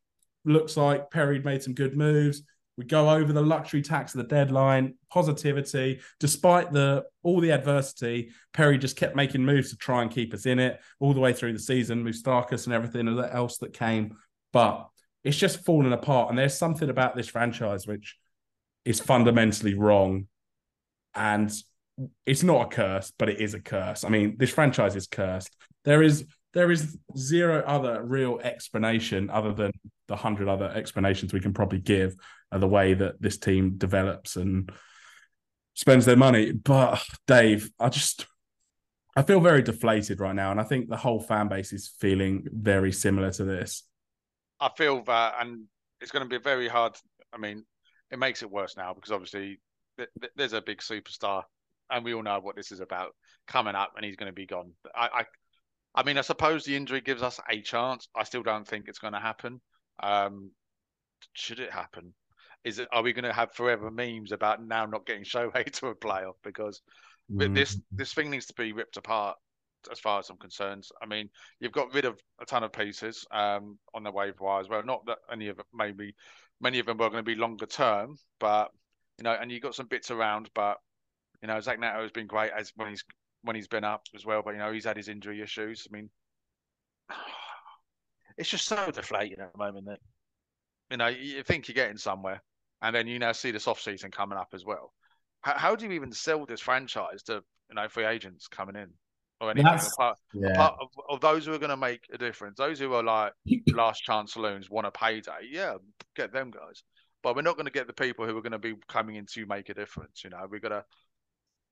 Looks 0.45 0.77
like 0.77 1.11
Perry 1.11 1.41
made 1.41 1.63
some 1.63 1.75
good 1.75 1.97
moves. 1.97 2.43
We 2.81 2.87
go 2.87 3.11
over 3.11 3.31
the 3.31 3.43
luxury 3.43 3.83
tax 3.83 4.15
of 4.15 4.23
the 4.23 4.35
deadline, 4.35 4.95
positivity. 5.11 6.01
Despite 6.19 6.73
the 6.73 7.05
all 7.23 7.39
the 7.39 7.53
adversity, 7.53 8.31
Perry 8.55 8.79
just 8.79 8.97
kept 8.97 9.15
making 9.15 9.45
moves 9.45 9.69
to 9.69 9.77
try 9.77 10.01
and 10.01 10.11
keep 10.11 10.33
us 10.33 10.47
in 10.47 10.59
it 10.59 10.81
all 10.99 11.13
the 11.13 11.21
way 11.21 11.35
through 11.35 11.53
the 11.53 11.59
season. 11.59 12.03
Moustakas 12.03 12.65
and 12.65 12.73
everything 12.73 13.07
else 13.19 13.59
that 13.59 13.75
came, 13.75 14.17
but 14.51 14.89
it's 15.25 15.37
just 15.37 15.63
fallen 15.63 15.93
apart. 15.93 16.31
And 16.31 16.39
there's 16.39 16.57
something 16.57 16.89
about 16.89 17.15
this 17.15 17.29
franchise 17.29 17.87
which 17.87 18.17
is 18.87 18.99
fundamentally 18.99 19.75
wrong, 19.75 20.29
and 21.15 21.53
it's 22.25 22.43
not 22.43 22.73
a 22.73 22.75
curse, 22.75 23.13
but 23.19 23.29
it 23.29 23.43
is 23.43 23.53
a 23.53 23.61
curse. 23.61 24.05
I 24.05 24.09
mean, 24.09 24.37
this 24.39 24.53
franchise 24.53 24.97
is 24.97 25.07
cursed. 25.07 25.55
There 25.85 26.03
is 26.03 26.25
there 26.53 26.71
is 26.71 26.99
zero 27.17 27.63
other 27.67 28.03
real 28.03 28.41
explanation 28.43 29.31
other 29.31 29.53
than 29.53 29.73
the 30.09 30.17
hundred 30.17 30.49
other 30.49 30.71
explanations 30.75 31.33
we 31.33 31.41
can 31.41 31.53
probably 31.53 31.79
give 31.79 32.15
of 32.51 32.61
the 32.61 32.69
way 32.69 32.95
that 32.95 33.21
this 33.23 33.39
team 33.39 33.77
develops 33.77 34.37
and 34.37 34.71
spends 35.75 36.05
their 36.05 36.17
money. 36.17 36.53
But 36.53 37.03
Dave, 37.27 37.71
I 37.79 37.89
just 37.89 38.27
I 39.17 39.23
feel 39.23 39.41
very 39.41 39.63
deflated 39.63 40.21
right 40.21 40.35
now, 40.35 40.51
and 40.51 40.61
I 40.61 40.65
think 40.65 40.89
the 40.89 40.97
whole 40.97 41.21
fan 41.21 41.49
base 41.49 41.73
is 41.73 41.93
feeling 42.01 42.47
very 42.53 42.93
similar 42.93 43.31
to 43.33 43.45
this. 43.45 43.85
I 44.61 44.71
feel 44.77 45.03
that, 45.05 45.35
and 45.41 45.65
it's 46.01 46.11
going 46.11 46.29
to 46.29 46.29
be 46.29 46.43
very 46.43 46.69
hard. 46.69 46.97
I 47.33 47.39
mean, 47.39 47.65
it 48.11 48.19
makes 48.19 48.43
it 48.43 48.51
worse 48.51 48.77
now 48.77 48.95
because 48.95 49.13
obviously 49.13 49.61
there's 50.37 50.53
a 50.53 50.63
big 50.63 50.79
superstar, 50.79 51.45
and 51.91 52.05
we 52.05 52.15
all 52.15 52.23
know 52.23 52.39
what 52.41 52.57
this 52.57 52.73
is 52.73 52.81
about 52.81 53.15
coming 53.47 53.75
up, 53.75 53.93
and 53.97 54.05
he's 54.05 54.17
going 54.17 54.31
to 54.31 54.35
be 54.35 54.47
gone. 54.47 54.73
I, 54.95 55.09
I 55.13 55.25
I 55.95 56.05
mean, 56.05 56.19
I 56.19 56.23
suppose 56.23 56.65
the 56.65 56.77
injury 56.77 57.01
gives 57.01 57.23
us 57.23 57.41
a 57.49 57.61
chance. 57.61 58.09
I 58.15 58.25
still 58.25 58.43
don't 58.43 58.67
think 58.67 58.87
it's 58.87 58.99
going 58.99 59.13
to 59.13 59.21
happen. 59.21 59.61
Um, 60.03 60.53
should 61.33 61.61
it 61.61 61.73
happen? 61.73 62.15
Is 62.65 62.79
it? 62.79 62.89
Are 62.93 63.03
we 63.03 63.13
going 63.13 63.25
to 63.25 63.33
have 63.33 63.53
forever 63.53 63.91
memes 63.91 64.33
about 64.33 64.65
now 64.65 64.87
not 64.87 65.07
getting 65.07 65.25
Shohei 65.25 65.65
to 65.73 65.89
a 65.89 65.95
playoff 65.95 66.35
because 66.45 66.81
mm. 67.31 67.55
this 67.55 67.81
this 67.91 68.13
thing 68.13 68.31
needs 68.31 68.47
to 68.47 68.55
be 68.55 68.73
ripped 68.73 68.97
apart 68.97 69.37
as 69.91 69.99
far 69.99 70.19
as 70.19 70.29
I'm 70.29 70.37
concerned. 70.37 70.85
I 71.01 71.07
mean, 71.07 71.31
you've 71.59 71.73
got 71.73 71.95
rid 71.95 72.05
of 72.05 72.21
a 72.41 72.45
ton 72.45 72.65
of 72.65 72.73
pieces 72.73 73.27
um, 73.31 73.79
on 73.95 74.03
the 74.03 74.11
waiver 74.11 74.37
wire 74.41 74.61
as 74.61 74.69
well. 74.69 74.83
Not 74.85 75.07
that 75.07 75.19
any 75.33 75.49
of 75.49 75.59
it, 75.59 75.67
maybe 75.73 76.15
many 76.61 76.79
of 76.79 76.87
them 76.87 76.99
were 76.99 77.09
going 77.09 77.25
to 77.25 77.31
be 77.31 77.35
longer 77.35 77.67
term, 77.67 78.17
but 78.39 78.71
you 79.19 79.25
know, 79.25 79.37
and 79.41 79.51
you've 79.51 79.63
got 79.63 79.75
some 79.75 79.87
bits 79.87 80.11
around. 80.11 80.51
But 80.55 80.79
you 81.43 81.49
know, 81.49 81.61
Zach 81.61 81.79
Neto 81.79 82.03
has 82.03 82.11
been 82.11 82.27
great 82.27 82.53
as 82.57 82.73
when 82.77 82.89
he's 82.89 83.05
when 83.43 83.57
he's 83.57 83.69
been 83.69 83.85
up 83.85 84.03
as 84.15 84.25
well. 84.27 84.43
But 84.45 84.53
you 84.53 84.59
know, 84.59 84.73
he's 84.73 84.85
had 84.85 84.97
his 84.97 85.09
injury 85.09 85.41
issues. 85.41 85.87
I 85.91 85.97
mean, 85.97 86.11
it's 88.37 88.49
just 88.49 88.67
so 88.67 88.91
deflating 88.91 89.41
at 89.41 89.53
the 89.53 89.59
moment 89.59 89.87
that 89.87 90.01
you 90.91 90.97
know 90.97 91.09
you 91.09 91.43
think 91.43 91.69
you're 91.69 91.75
getting 91.75 91.99
somewhere, 91.99 92.43
and 92.83 92.95
then 92.95 93.07
you 93.07 93.19
now 93.19 93.33
see 93.33 93.51
this 93.51 93.69
off 93.69 93.81
season 93.81 94.11
coming 94.11 94.39
up 94.39 94.49
as 94.55 94.65
well. 94.65 94.93
How, 95.43 95.57
how 95.57 95.77
do 95.77 95.87
you 95.87 95.93
even 95.93 96.13
sell 96.13 96.45
this 96.47 96.61
franchise 96.61 97.23
to 97.25 97.43
you 97.69 97.75
know 97.75 97.89
free 97.89 98.05
agents 98.05 98.49
coming 98.49 98.77
in? 98.77 98.89
Or 99.43 99.51
anything 99.51 99.73
apart, 99.73 100.19
yeah. 100.35 100.51
apart 100.51 100.77
of, 100.83 100.89
of, 101.09 101.21
those 101.23 101.47
who 101.47 101.55
are 101.55 101.59
going 101.59 101.71
to 101.71 101.77
make 101.79 102.03
a 102.13 102.19
difference, 102.19 102.59
those 102.59 102.79
who 102.79 102.93
are 102.93 103.03
like 103.03 103.33
last 103.75 104.05
chance 104.05 104.35
saloons 104.35 104.69
want 104.69 104.87
a 104.87 104.91
payday, 104.91 105.49
yeah, 105.51 105.77
get 106.15 106.31
them 106.31 106.51
guys. 106.51 106.83
But 107.23 107.37
we're 107.37 107.41
not 107.41 107.57
going 107.57 107.65
to 107.65 107.73
get 107.73 107.87
the 107.87 107.95
people 107.95 108.27
who 108.27 108.37
are 108.37 108.43
going 108.43 108.53
to 108.53 108.59
be 108.59 108.75
coming 108.87 109.17
in 109.17 109.25
to 109.33 109.47
make 109.47 109.71
a 109.71 109.75
difference. 109.75 110.23
You 110.25 110.29
know, 110.29 110.47
we're 110.51 110.61
going 110.61 110.73
to 110.73 110.85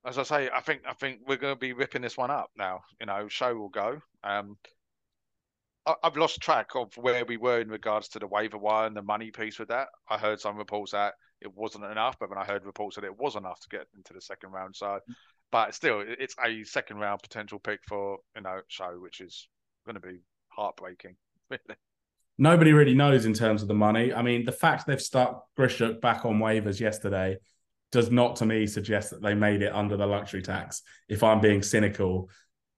as 0.07 0.19
I 0.19 0.23
say, 0.23 0.51
I 0.55 0.61
think 0.61 0.83
I 0.89 0.93
think 0.93 1.21
we're 1.27 1.37
going 1.37 1.55
to 1.55 1.59
be 1.59 1.73
ripping 1.73 2.03
this 2.03 2.17
one 2.17 2.31
up 2.31 2.51
now. 2.57 2.81
You 3.01 3.07
know, 3.07 3.29
show 3.29 3.55
will 3.55 3.69
go. 3.69 4.01
Um, 4.23 4.57
I, 5.87 5.95
have 6.03 6.17
lost 6.17 6.41
track 6.41 6.71
of 6.75 6.97
where 6.97 7.25
we 7.25 7.37
were 7.37 7.61
in 7.61 7.69
regards 7.69 8.09
to 8.09 8.19
the 8.19 8.27
waiver 8.27 8.59
wire 8.59 8.87
and 8.87 8.97
the 8.97 9.03
money 9.03 9.31
piece 9.31 9.59
with 9.59 9.69
that. 9.69 9.89
I 10.09 10.19
heard 10.19 10.41
some 10.41 10.57
reports 10.57 10.93
that 10.93 11.15
it 11.41 11.55
wasn't 11.55 11.85
enough, 11.85 12.17
but 12.19 12.29
then 12.29 12.39
I 12.39 12.45
heard 12.45 12.65
reports 12.65 12.97
that 12.97 13.05
it 13.05 13.19
was 13.19 13.37
enough 13.37 13.61
to 13.61 13.69
get 13.69 13.87
into 13.97 14.13
the 14.13 14.21
second 14.21 14.51
round. 14.51 14.77
So, 14.77 14.99
but 15.51 15.75
still, 15.75 16.05
it's 16.07 16.35
a 16.45 16.63
second 16.65 16.99
round 16.99 17.23
potential 17.23 17.59
pick 17.59 17.81
for 17.89 18.19
you 18.37 18.43
know 18.43 18.61
show, 18.69 18.99
which 19.01 19.21
is 19.21 19.49
going 19.87 19.95
to 19.95 20.07
be 20.07 20.21
heartbreaking. 20.49 21.17
Really. 21.51 21.79
Nobody 22.37 22.75
really 22.75 22.95
knows 22.95 23.25
in 23.25 23.33
terms 23.33 23.63
of 23.63 23.69
the 23.69 23.75
money. 23.75 24.13
I 24.13 24.21
mean, 24.21 24.45
the 24.45 24.53
fact 24.53 24.87
they've 24.87 25.01
stuck 25.01 25.47
Grichuk 25.59 26.03
back 26.03 26.27
on 26.27 26.39
waivers 26.39 26.79
yesterday 26.79 27.39
does 27.91 28.11
not 28.11 28.37
to 28.37 28.47
me 28.47 28.67
suggest 28.67 29.11
that 29.11 29.23
they 29.23 29.35
made 29.35 29.63
it 29.63 29.75
under 29.75 29.97
the 29.97 30.07
luxury 30.07 30.43
tax. 30.43 30.83
If 31.09 31.23
I'm 31.23 31.41
being 31.41 31.63
cynical, 31.63 32.29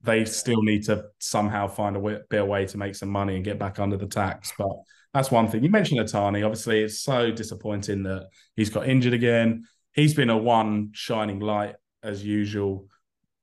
they 0.02 0.24
still 0.24 0.62
need 0.62 0.84
to 0.84 1.06
somehow 1.18 1.66
find 1.66 1.96
a 1.96 1.98
way, 1.98 2.18
bit 2.30 2.46
way 2.46 2.66
to 2.66 2.78
make 2.78 2.94
some 2.94 3.10
money 3.10 3.36
and 3.36 3.44
get 3.44 3.58
back 3.58 3.78
under 3.78 3.96
the 3.96 4.06
tax. 4.06 4.52
But 4.56 4.70
that's 5.12 5.30
one 5.30 5.48
thing. 5.48 5.64
You 5.64 5.70
mentioned 5.70 6.00
Ohtani. 6.00 6.44
Obviously, 6.44 6.82
it's 6.82 7.00
so 7.00 7.30
disappointing 7.30 8.04
that 8.04 8.28
he's 8.56 8.70
got 8.70 8.88
injured 8.88 9.12
again. 9.12 9.64
He's 9.92 10.14
been 10.14 10.30
a 10.30 10.38
one 10.38 10.90
shining 10.92 11.40
light 11.40 11.74
as 12.02 12.24
usual. 12.24 12.86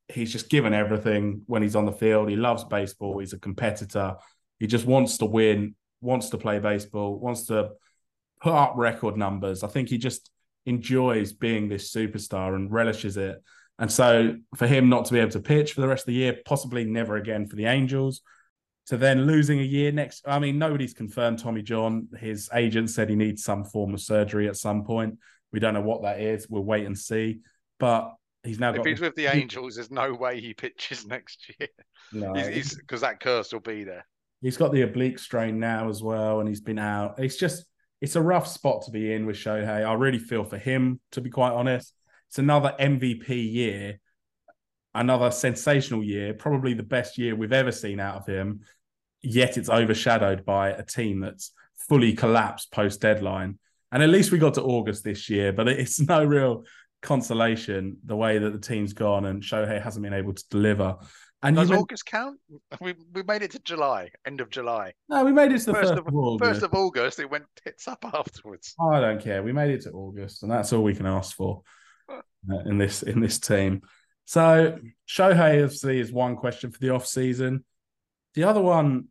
He's 0.07 0.31
just 0.31 0.49
given 0.49 0.73
everything 0.73 1.41
when 1.47 1.61
he's 1.61 1.75
on 1.75 1.85
the 1.85 1.91
field. 1.91 2.29
He 2.29 2.37
loves 2.37 2.63
baseball. 2.63 3.19
He's 3.19 3.33
a 3.33 3.39
competitor. 3.39 4.15
He 4.59 4.65
just 4.65 4.85
wants 4.85 5.17
to 5.17 5.25
win, 5.25 5.75
wants 5.99 6.29
to 6.29 6.37
play 6.37 6.59
baseball, 6.59 7.19
wants 7.19 7.47
to 7.47 7.71
put 8.41 8.53
up 8.53 8.73
record 8.77 9.17
numbers. 9.17 9.63
I 9.63 9.67
think 9.67 9.89
he 9.89 9.97
just 9.97 10.31
enjoys 10.67 11.33
being 11.33 11.69
this 11.69 11.91
superstar 11.91 12.55
and 12.55 12.71
relishes 12.71 13.17
it. 13.17 13.41
And 13.79 13.91
so 13.91 14.35
for 14.55 14.67
him 14.67 14.89
not 14.89 15.05
to 15.05 15.13
be 15.13 15.19
able 15.19 15.31
to 15.31 15.39
pitch 15.39 15.73
for 15.73 15.81
the 15.81 15.87
rest 15.87 16.03
of 16.03 16.07
the 16.07 16.13
year, 16.13 16.37
possibly 16.45 16.83
never 16.83 17.15
again 17.15 17.47
for 17.47 17.55
the 17.55 17.65
Angels, 17.65 18.21
to 18.87 18.97
then 18.97 19.25
losing 19.25 19.59
a 19.59 19.63
year 19.63 19.91
next. 19.91 20.23
I 20.27 20.39
mean, 20.39 20.57
nobody's 20.57 20.93
confirmed 20.93 21.39
Tommy 21.39 21.61
John. 21.61 22.07
His 22.19 22.49
agent 22.53 22.89
said 22.89 23.09
he 23.09 23.15
needs 23.15 23.43
some 23.43 23.63
form 23.63 23.93
of 23.93 24.01
surgery 24.01 24.47
at 24.47 24.57
some 24.57 24.83
point. 24.83 25.17
We 25.51 25.59
don't 25.59 25.73
know 25.73 25.81
what 25.81 26.03
that 26.03 26.19
is. 26.19 26.47
We'll 26.49 26.63
wait 26.63 26.85
and 26.85 26.97
see. 26.97 27.39
But 27.79 28.13
he's 28.43 28.59
now 28.59 28.71
if 28.71 28.77
got. 28.77 28.87
he's 28.87 28.99
with 28.99 29.15
the 29.15 29.27
Angels, 29.27 29.75
there's 29.75 29.91
no 29.91 30.13
way 30.13 30.41
he 30.41 30.53
pitches 30.53 31.05
next 31.07 31.51
year. 31.59 31.69
No, 32.11 32.33
because 32.33 33.01
that 33.01 33.19
curse 33.19 33.53
will 33.53 33.59
be 33.61 33.83
there. 33.83 34.05
He's 34.41 34.57
got 34.57 34.71
the 34.71 34.83
oblique 34.83 35.19
strain 35.19 35.59
now 35.59 35.89
as 35.89 36.03
well, 36.03 36.39
and 36.39 36.47
he's 36.49 36.61
been 36.61 36.79
out. 36.79 37.19
It's 37.19 37.37
just 37.37 37.65
it's 38.01 38.15
a 38.15 38.21
rough 38.21 38.47
spot 38.47 38.83
to 38.83 38.91
be 38.91 39.13
in 39.13 39.25
with 39.25 39.37
Shohei. 39.37 39.85
I 39.85 39.93
really 39.93 40.19
feel 40.19 40.43
for 40.43 40.57
him, 40.57 40.99
to 41.11 41.21
be 41.21 41.29
quite 41.29 41.53
honest. 41.53 41.93
It's 42.27 42.39
another 42.39 42.75
MVP 42.79 43.29
year, 43.29 43.99
another 44.93 45.31
sensational 45.31 46.03
year, 46.03 46.33
probably 46.33 46.73
the 46.73 46.83
best 46.83 47.17
year 47.17 47.35
we've 47.35 47.53
ever 47.53 47.71
seen 47.71 47.99
out 47.99 48.15
of 48.15 48.25
him. 48.27 48.61
Yet 49.21 49.57
it's 49.57 49.69
overshadowed 49.69 50.45
by 50.45 50.69
a 50.69 50.83
team 50.83 51.21
that's 51.21 51.51
fully 51.89 52.13
collapsed 52.13 52.71
post 52.71 53.01
deadline. 53.01 53.57
And 53.91 54.03
at 54.03 54.09
least 54.09 54.31
we 54.31 54.37
got 54.37 54.55
to 54.55 54.63
August 54.63 55.03
this 55.03 55.29
year, 55.29 55.53
but 55.53 55.67
it's 55.67 55.99
no 56.07 56.23
real 56.23 56.65
consolation 57.01 57.97
the 58.05 58.15
way 58.15 58.37
that 58.37 58.51
the 58.51 58.59
team's 58.59 58.93
gone 58.93 59.25
and 59.25 59.41
Shohei 59.41 59.81
hasn't 59.81 60.03
been 60.03 60.13
able 60.13 60.33
to 60.33 60.43
deliver. 60.49 60.97
And 61.43 61.55
Does 61.55 61.69
you 61.69 61.75
August 61.77 62.05
count? 62.05 62.39
We 62.81 62.95
we 63.13 63.23
made 63.23 63.41
it 63.43 63.51
to 63.51 63.59
July, 63.59 64.09
end 64.25 64.41
of 64.41 64.49
July. 64.49 64.93
no, 65.09 65.23
we 65.23 65.31
made 65.31 65.51
it 65.51 65.59
to 65.59 65.65
the 65.67 65.73
First 65.73 65.89
first, 65.89 65.99
of, 65.99 66.07
of 66.07 66.15
August. 66.15 66.49
first 66.49 66.63
of 66.63 66.73
August, 66.73 67.19
it 67.19 67.29
went 67.29 67.45
tits 67.63 67.87
up 67.87 68.03
afterwards. 68.13 68.75
I 68.79 68.99
don't 68.99 69.21
care. 69.21 69.43
We 69.43 69.53
made 69.53 69.71
it 69.71 69.81
to 69.83 69.91
August, 69.91 70.43
and 70.43 70.51
that's 70.51 70.73
all 70.73 70.83
we 70.83 70.95
can 70.95 71.05
ask 71.05 71.35
for 71.35 71.61
uh, 72.11 72.59
in 72.65 72.77
this 72.77 73.03
in 73.03 73.19
this 73.19 73.39
team. 73.39 73.81
So 74.25 74.77
Shohei 75.07 75.63
obviously 75.63 75.99
is 75.99 76.11
one 76.11 76.35
question 76.35 76.71
for 76.71 76.79
the 76.79 76.89
off 76.89 77.05
season. 77.05 77.63
The 78.33 78.43
other 78.43 78.61
one, 78.61 79.05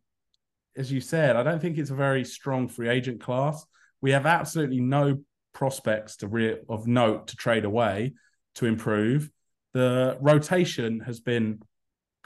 as 0.75 0.91
you 0.91 1.01
said, 1.01 1.35
I 1.35 1.43
don't 1.43 1.61
think 1.61 1.77
it's 1.77 1.89
a 1.89 1.95
very 1.95 2.23
strong 2.23 2.67
free 2.67 2.89
agent 2.89 3.21
class. 3.21 3.65
We 3.99 4.11
have 4.11 4.25
absolutely 4.25 4.79
no 4.79 5.23
prospects 5.53 6.17
to 6.17 6.27
re- 6.27 6.59
of 6.69 6.85
note 6.85 7.29
to 7.29 7.35
trade 7.35 7.65
away 7.65 8.13
to 8.55 8.65
improve. 8.67 9.31
The 9.73 10.17
rotation 10.21 10.99
has 10.99 11.19
been 11.19 11.61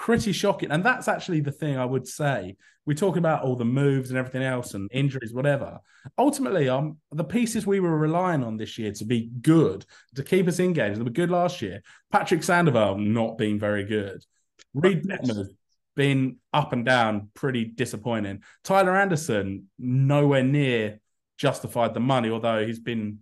pretty 0.01 0.31
shocking, 0.31 0.71
and 0.71 0.83
that's 0.83 1.07
actually 1.07 1.41
the 1.41 1.51
thing 1.51 1.77
I 1.77 1.85
would 1.85 2.07
say. 2.07 2.57
We 2.87 2.95
talk 2.95 3.17
about 3.17 3.43
all 3.43 3.55
the 3.55 3.65
moves 3.65 4.09
and 4.09 4.17
everything 4.17 4.41
else 4.41 4.73
and 4.73 4.89
injuries, 4.91 5.31
whatever. 5.31 5.79
Ultimately, 6.17 6.67
um, 6.67 6.97
the 7.11 7.23
pieces 7.23 7.67
we 7.67 7.79
were 7.79 7.95
relying 7.95 8.43
on 8.43 8.57
this 8.57 8.79
year 8.79 8.91
to 8.93 9.05
be 9.05 9.29
good, 9.41 9.85
to 10.15 10.23
keep 10.23 10.47
us 10.47 10.57
in 10.57 10.73
games, 10.73 10.97
they 10.97 11.03
were 11.03 11.11
good 11.11 11.29
last 11.29 11.61
year. 11.61 11.83
Patrick 12.11 12.41
Sandoval 12.41 12.97
not 12.97 13.37
being 13.37 13.59
very 13.59 13.83
good. 13.83 14.25
Reid 14.73 15.03
Detmers 15.03 15.49
been 15.95 16.37
up 16.51 16.73
and 16.73 16.83
down, 16.83 17.29
pretty 17.35 17.65
disappointing. 17.65 18.41
Tyler 18.63 18.95
Anderson 18.95 19.69
nowhere 19.77 20.43
near 20.43 20.99
justified 21.37 21.93
the 21.93 21.99
money, 21.99 22.31
although 22.31 22.65
he's 22.65 22.79
been 22.79 23.19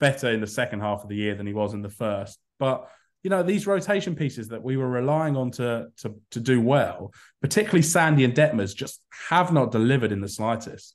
better 0.00 0.30
in 0.30 0.40
the 0.40 0.46
second 0.46 0.80
half 0.80 1.02
of 1.02 1.10
the 1.10 1.16
year 1.16 1.34
than 1.34 1.46
he 1.46 1.52
was 1.52 1.74
in 1.74 1.82
the 1.82 1.90
first. 1.90 2.38
But 2.58 2.88
you 3.26 3.30
know 3.30 3.42
these 3.42 3.66
rotation 3.66 4.14
pieces 4.14 4.46
that 4.46 4.62
we 4.62 4.76
were 4.76 4.88
relying 4.88 5.36
on 5.36 5.50
to 5.50 5.88
to 5.96 6.14
to 6.30 6.38
do 6.38 6.60
well, 6.60 7.12
particularly 7.42 7.82
Sandy 7.82 8.22
and 8.22 8.32
Detmers, 8.32 8.72
just 8.72 9.02
have 9.28 9.52
not 9.52 9.72
delivered 9.72 10.12
in 10.12 10.20
the 10.20 10.28
slightest. 10.28 10.94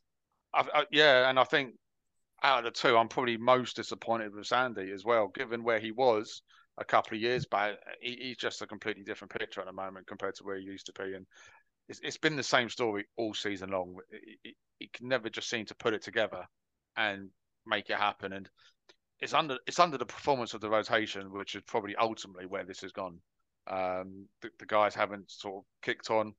I, 0.54 0.64
I, 0.74 0.84
yeah, 0.94 1.30
and 1.30 1.38
I 1.38 1.44
think 1.44 1.74
out 2.42 2.60
of 2.60 2.64
the 2.64 2.72
two, 2.72 2.96
I'm 2.96 3.10
probably 3.10 3.36
most 3.36 3.76
disappointed 3.76 4.34
with 4.34 4.48
Sandy 4.48 4.94
as 4.94 5.04
well, 5.04 5.28
given 5.28 5.62
where 5.62 5.82
he 5.82 5.92
was 5.92 6.42
a 6.78 6.86
couple 6.86 7.18
of 7.18 7.22
years 7.22 7.46
back. 7.46 7.74
He, 8.00 8.18
he's 8.22 8.38
just 8.38 8.62
a 8.62 8.66
completely 8.66 9.04
different 9.04 9.34
picture 9.38 9.60
at 9.60 9.68
the 9.68 9.74
moment 9.74 10.08
compared 10.08 10.36
to 10.36 10.46
where 10.46 10.58
he 10.58 10.64
used 10.64 10.86
to 10.86 10.94
be, 10.94 11.16
and 11.16 11.26
it's, 11.90 12.00
it's 12.02 12.18
been 12.18 12.38
the 12.38 12.44
same 12.44 12.70
story 12.70 13.04
all 13.18 13.34
season 13.34 13.72
long. 13.72 13.98
He, 14.10 14.38
he, 14.42 14.56
he 14.80 14.88
can 14.88 15.10
never 15.10 15.30
just 15.30 15.50
seem 15.50 15.66
to 15.66 15.76
put 15.76 15.94
it 15.94 16.02
together 16.02 16.46
and 16.96 17.28
make 17.68 17.90
it 17.90 17.98
happen, 17.98 18.32
and 18.32 18.50
it's 19.22 19.34
under 19.34 19.58
it's 19.68 19.80
under 19.80 19.98
the 19.98 20.06
performance 20.06 20.54
of 20.54 20.62
the 20.62 20.70
rotation, 20.70 21.32
which 21.32 21.56
is 21.56 21.62
probably 21.68 21.96
ultimately 21.96 22.48
where 22.48 22.66
this 22.66 22.82
has 22.82 22.92
gone. 22.92 23.20
Um, 23.68 24.28
the, 24.42 24.50
the, 24.58 24.66
guys 24.66 24.96
haven't 24.96 25.30
sort 25.30 25.58
of 25.58 25.64
kicked 25.84 26.10
on, 26.10 26.34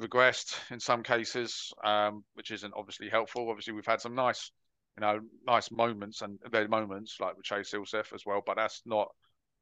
regressed 0.00 0.56
in 0.70 0.78
some 0.78 1.02
cases, 1.02 1.72
um, 1.84 2.24
which 2.34 2.52
isn't 2.52 2.74
obviously 2.76 3.08
helpful. 3.08 3.50
Obviously, 3.50 3.72
we've 3.72 3.84
had 3.84 4.00
some 4.00 4.14
nice, 4.14 4.52
you 4.96 5.00
know, 5.00 5.18
nice 5.44 5.72
moments 5.72 6.22
and 6.22 6.38
their 6.52 6.68
moments 6.68 7.16
like 7.20 7.36
with 7.36 7.44
Chase 7.44 7.72
Silseth 7.72 8.14
as 8.14 8.24
well, 8.24 8.42
but 8.46 8.56
that's 8.56 8.80
not 8.86 9.08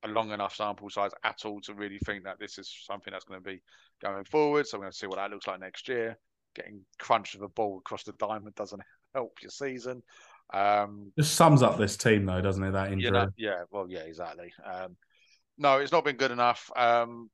a 0.04 0.08
long 0.08 0.30
enough 0.30 0.54
sample 0.54 0.90
size 0.90 1.12
at 1.24 1.46
all 1.46 1.60
to 1.62 1.74
really 1.74 1.98
think 2.04 2.24
that 2.24 2.38
this 2.38 2.58
is 2.58 2.70
something 2.86 3.12
that's 3.12 3.24
going 3.24 3.40
to 3.42 3.50
be 3.50 3.62
going 4.02 4.24
forward. 4.24 4.66
So 4.66 4.76
we're 4.76 4.84
going 4.84 4.92
to 4.92 4.98
see 4.98 5.06
what 5.06 5.16
that 5.16 5.30
looks 5.30 5.46
like 5.46 5.60
next 5.60 5.88
year. 5.88 6.18
Getting 6.54 6.82
crunched 6.98 7.34
with 7.34 7.44
a 7.44 7.48
ball 7.48 7.78
across 7.78 8.04
the 8.04 8.12
diamond 8.12 8.54
doesn't 8.54 8.82
help 9.14 9.38
your 9.40 9.50
season. 9.50 10.02
Um, 10.52 11.12
Just 11.18 11.34
sums 11.34 11.62
up 11.62 11.78
this 11.78 11.96
team, 11.96 12.24
though, 12.24 12.40
doesn't 12.40 12.62
it? 12.62 12.72
That 12.72 12.92
injury. 12.92 13.04
you 13.04 13.10
know, 13.10 13.28
yeah, 13.36 13.62
well, 13.70 13.86
yeah, 13.88 14.00
exactly. 14.00 14.52
Um, 14.64 14.96
no, 15.58 15.78
it's 15.78 15.92
not 15.92 16.04
been 16.04 16.16
good 16.16 16.30
enough. 16.30 16.70
Um, 16.76 17.30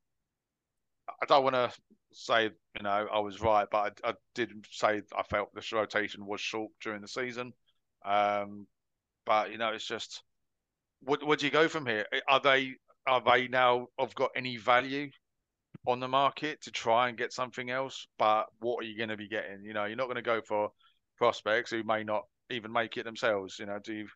I 1.20 1.26
don't 1.26 1.44
want 1.44 1.56
to 1.56 1.72
say, 2.12 2.44
you 2.44 2.82
know, 2.82 3.06
I 3.12 3.18
was 3.18 3.40
right, 3.40 3.66
but 3.70 3.98
I, 4.04 4.10
I, 4.10 4.14
did 4.34 4.50
say 4.70 5.02
I 5.16 5.22
felt 5.24 5.54
this 5.54 5.72
rotation 5.72 6.26
was 6.26 6.40
short 6.40 6.70
during 6.80 7.02
the 7.02 7.08
season. 7.08 7.52
Um, 8.04 8.66
but 9.26 9.50
you 9.50 9.58
know, 9.58 9.70
it's 9.70 9.86
just, 9.86 10.22
what 11.00 11.24
what 11.24 11.40
do 11.40 11.46
you 11.46 11.52
go 11.52 11.68
from 11.68 11.86
here? 11.86 12.06
Are 12.28 12.40
they 12.40 12.74
are 13.06 13.20
they 13.20 13.48
now 13.48 13.88
have 13.98 14.14
got 14.14 14.30
any 14.36 14.56
value 14.56 15.10
on 15.86 16.00
the 16.00 16.08
market 16.08 16.60
to 16.62 16.70
try 16.70 17.08
and 17.08 17.18
get 17.18 17.32
something 17.32 17.70
else? 17.70 18.06
But 18.18 18.46
what 18.60 18.84
are 18.84 18.86
you 18.86 18.96
going 18.96 19.08
to 19.08 19.16
be 19.16 19.28
getting? 19.28 19.64
You 19.64 19.74
know, 19.74 19.84
you're 19.84 19.96
not 19.96 20.06
going 20.06 20.16
to 20.16 20.22
go 20.22 20.40
for 20.46 20.70
prospects 21.18 21.70
who 21.70 21.82
may 21.82 22.04
not 22.04 22.22
even 22.52 22.72
make 22.72 22.96
it 22.96 23.04
themselves. 23.04 23.58
You 23.58 23.66
know, 23.66 23.78
do 23.82 23.94
you? 23.94 24.08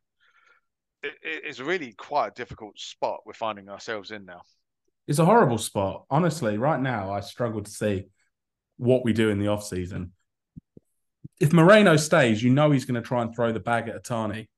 It, 1.02 1.12
it's 1.22 1.60
really 1.60 1.92
quite 1.92 2.28
a 2.28 2.30
difficult 2.32 2.78
spot 2.78 3.20
we're 3.26 3.32
finding 3.32 3.68
ourselves 3.68 4.10
in 4.10 4.24
now. 4.24 4.42
It's 5.06 5.18
a 5.18 5.24
horrible 5.24 5.58
spot. 5.58 6.04
Honestly, 6.10 6.58
right 6.58 6.80
now, 6.80 7.12
I 7.12 7.20
struggle 7.20 7.62
to 7.62 7.70
see 7.70 8.06
what 8.76 9.04
we 9.04 9.12
do 9.12 9.30
in 9.30 9.38
the 9.38 9.48
off 9.48 9.64
season. 9.64 10.12
If 11.38 11.52
Moreno 11.52 11.96
stays, 11.96 12.42
you 12.42 12.50
know 12.50 12.70
he's 12.70 12.86
going 12.86 13.00
to 13.00 13.06
try 13.06 13.22
and 13.22 13.34
throw 13.34 13.52
the 13.52 13.60
bag 13.60 13.88
at 13.88 14.02
Ohtani. 14.02 14.48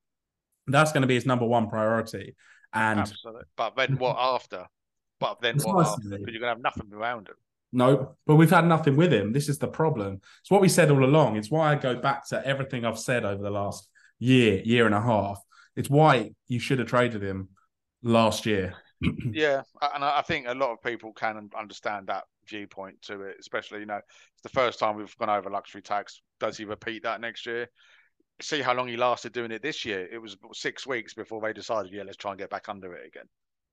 That's 0.67 0.91
going 0.91 1.01
to 1.01 1.07
be 1.07 1.15
his 1.15 1.25
number 1.25 1.45
one 1.45 1.69
priority. 1.69 2.35
And 2.73 3.01
Absolutely. 3.01 3.43
But 3.55 3.75
then 3.75 3.97
what 3.97 4.17
after? 4.17 4.65
But 5.19 5.41
then 5.41 5.57
what 5.59 5.85
after? 5.85 6.01
Because 6.09 6.33
you're 6.33 6.39
going 6.39 6.41
to 6.41 6.47
have 6.47 6.61
nothing 6.61 6.91
around 6.93 7.27
him. 7.27 7.35
No, 7.71 8.15
but 8.25 8.35
we've 8.35 8.49
had 8.49 8.65
nothing 8.65 8.95
with 8.95 9.13
him. 9.13 9.31
This 9.31 9.47
is 9.47 9.59
the 9.59 9.67
problem. 9.67 10.21
It's 10.41 10.49
what 10.49 10.61
we 10.61 10.69
said 10.69 10.89
all 10.89 11.03
along. 11.03 11.37
It's 11.37 11.51
why 11.51 11.71
I 11.71 11.75
go 11.75 11.95
back 11.95 12.27
to 12.29 12.45
everything 12.45 12.83
I've 12.83 12.99
said 12.99 13.25
over 13.25 13.41
the 13.41 13.51
last 13.51 13.87
year, 14.17 14.61
year 14.63 14.85
and 14.85 14.95
a 14.95 15.01
half. 15.01 15.39
It's 15.75 15.89
why 15.89 16.31
you 16.47 16.59
should 16.59 16.79
have 16.79 16.87
traded 16.87 17.21
him 17.21 17.49
last 18.03 18.45
year. 18.45 18.75
Yeah, 19.31 19.61
and 19.95 20.03
I 20.03 20.21
think 20.23 20.47
a 20.49 20.53
lot 20.53 20.73
of 20.73 20.83
people 20.83 21.13
can 21.13 21.49
understand 21.57 22.07
that 22.07 22.25
viewpoint 22.49 23.01
to 23.03 23.21
it, 23.21 23.37
especially 23.39 23.79
you 23.79 23.85
know 23.85 24.01
it's 24.33 24.43
the 24.43 24.49
first 24.49 24.77
time 24.77 24.97
we've 24.97 25.17
gone 25.17 25.29
over 25.29 25.49
luxury 25.49 25.81
tax. 25.81 26.21
Does 26.39 26.57
he 26.57 26.65
repeat 26.65 27.03
that 27.03 27.21
next 27.21 27.45
year? 27.45 27.69
See 28.41 28.61
how 28.61 28.73
long 28.73 28.89
he 28.89 28.97
lasted 28.97 29.31
doing 29.31 29.51
it 29.51 29.61
this 29.61 29.85
year. 29.85 30.05
It 30.11 30.17
was 30.17 30.35
six 30.51 30.85
weeks 30.85 31.13
before 31.13 31.39
they 31.39 31.53
decided, 31.53 31.93
yeah, 31.93 32.03
let's 32.03 32.17
try 32.17 32.31
and 32.31 32.39
get 32.39 32.49
back 32.49 32.67
under 32.67 32.93
it 32.93 33.07
again. 33.07 33.27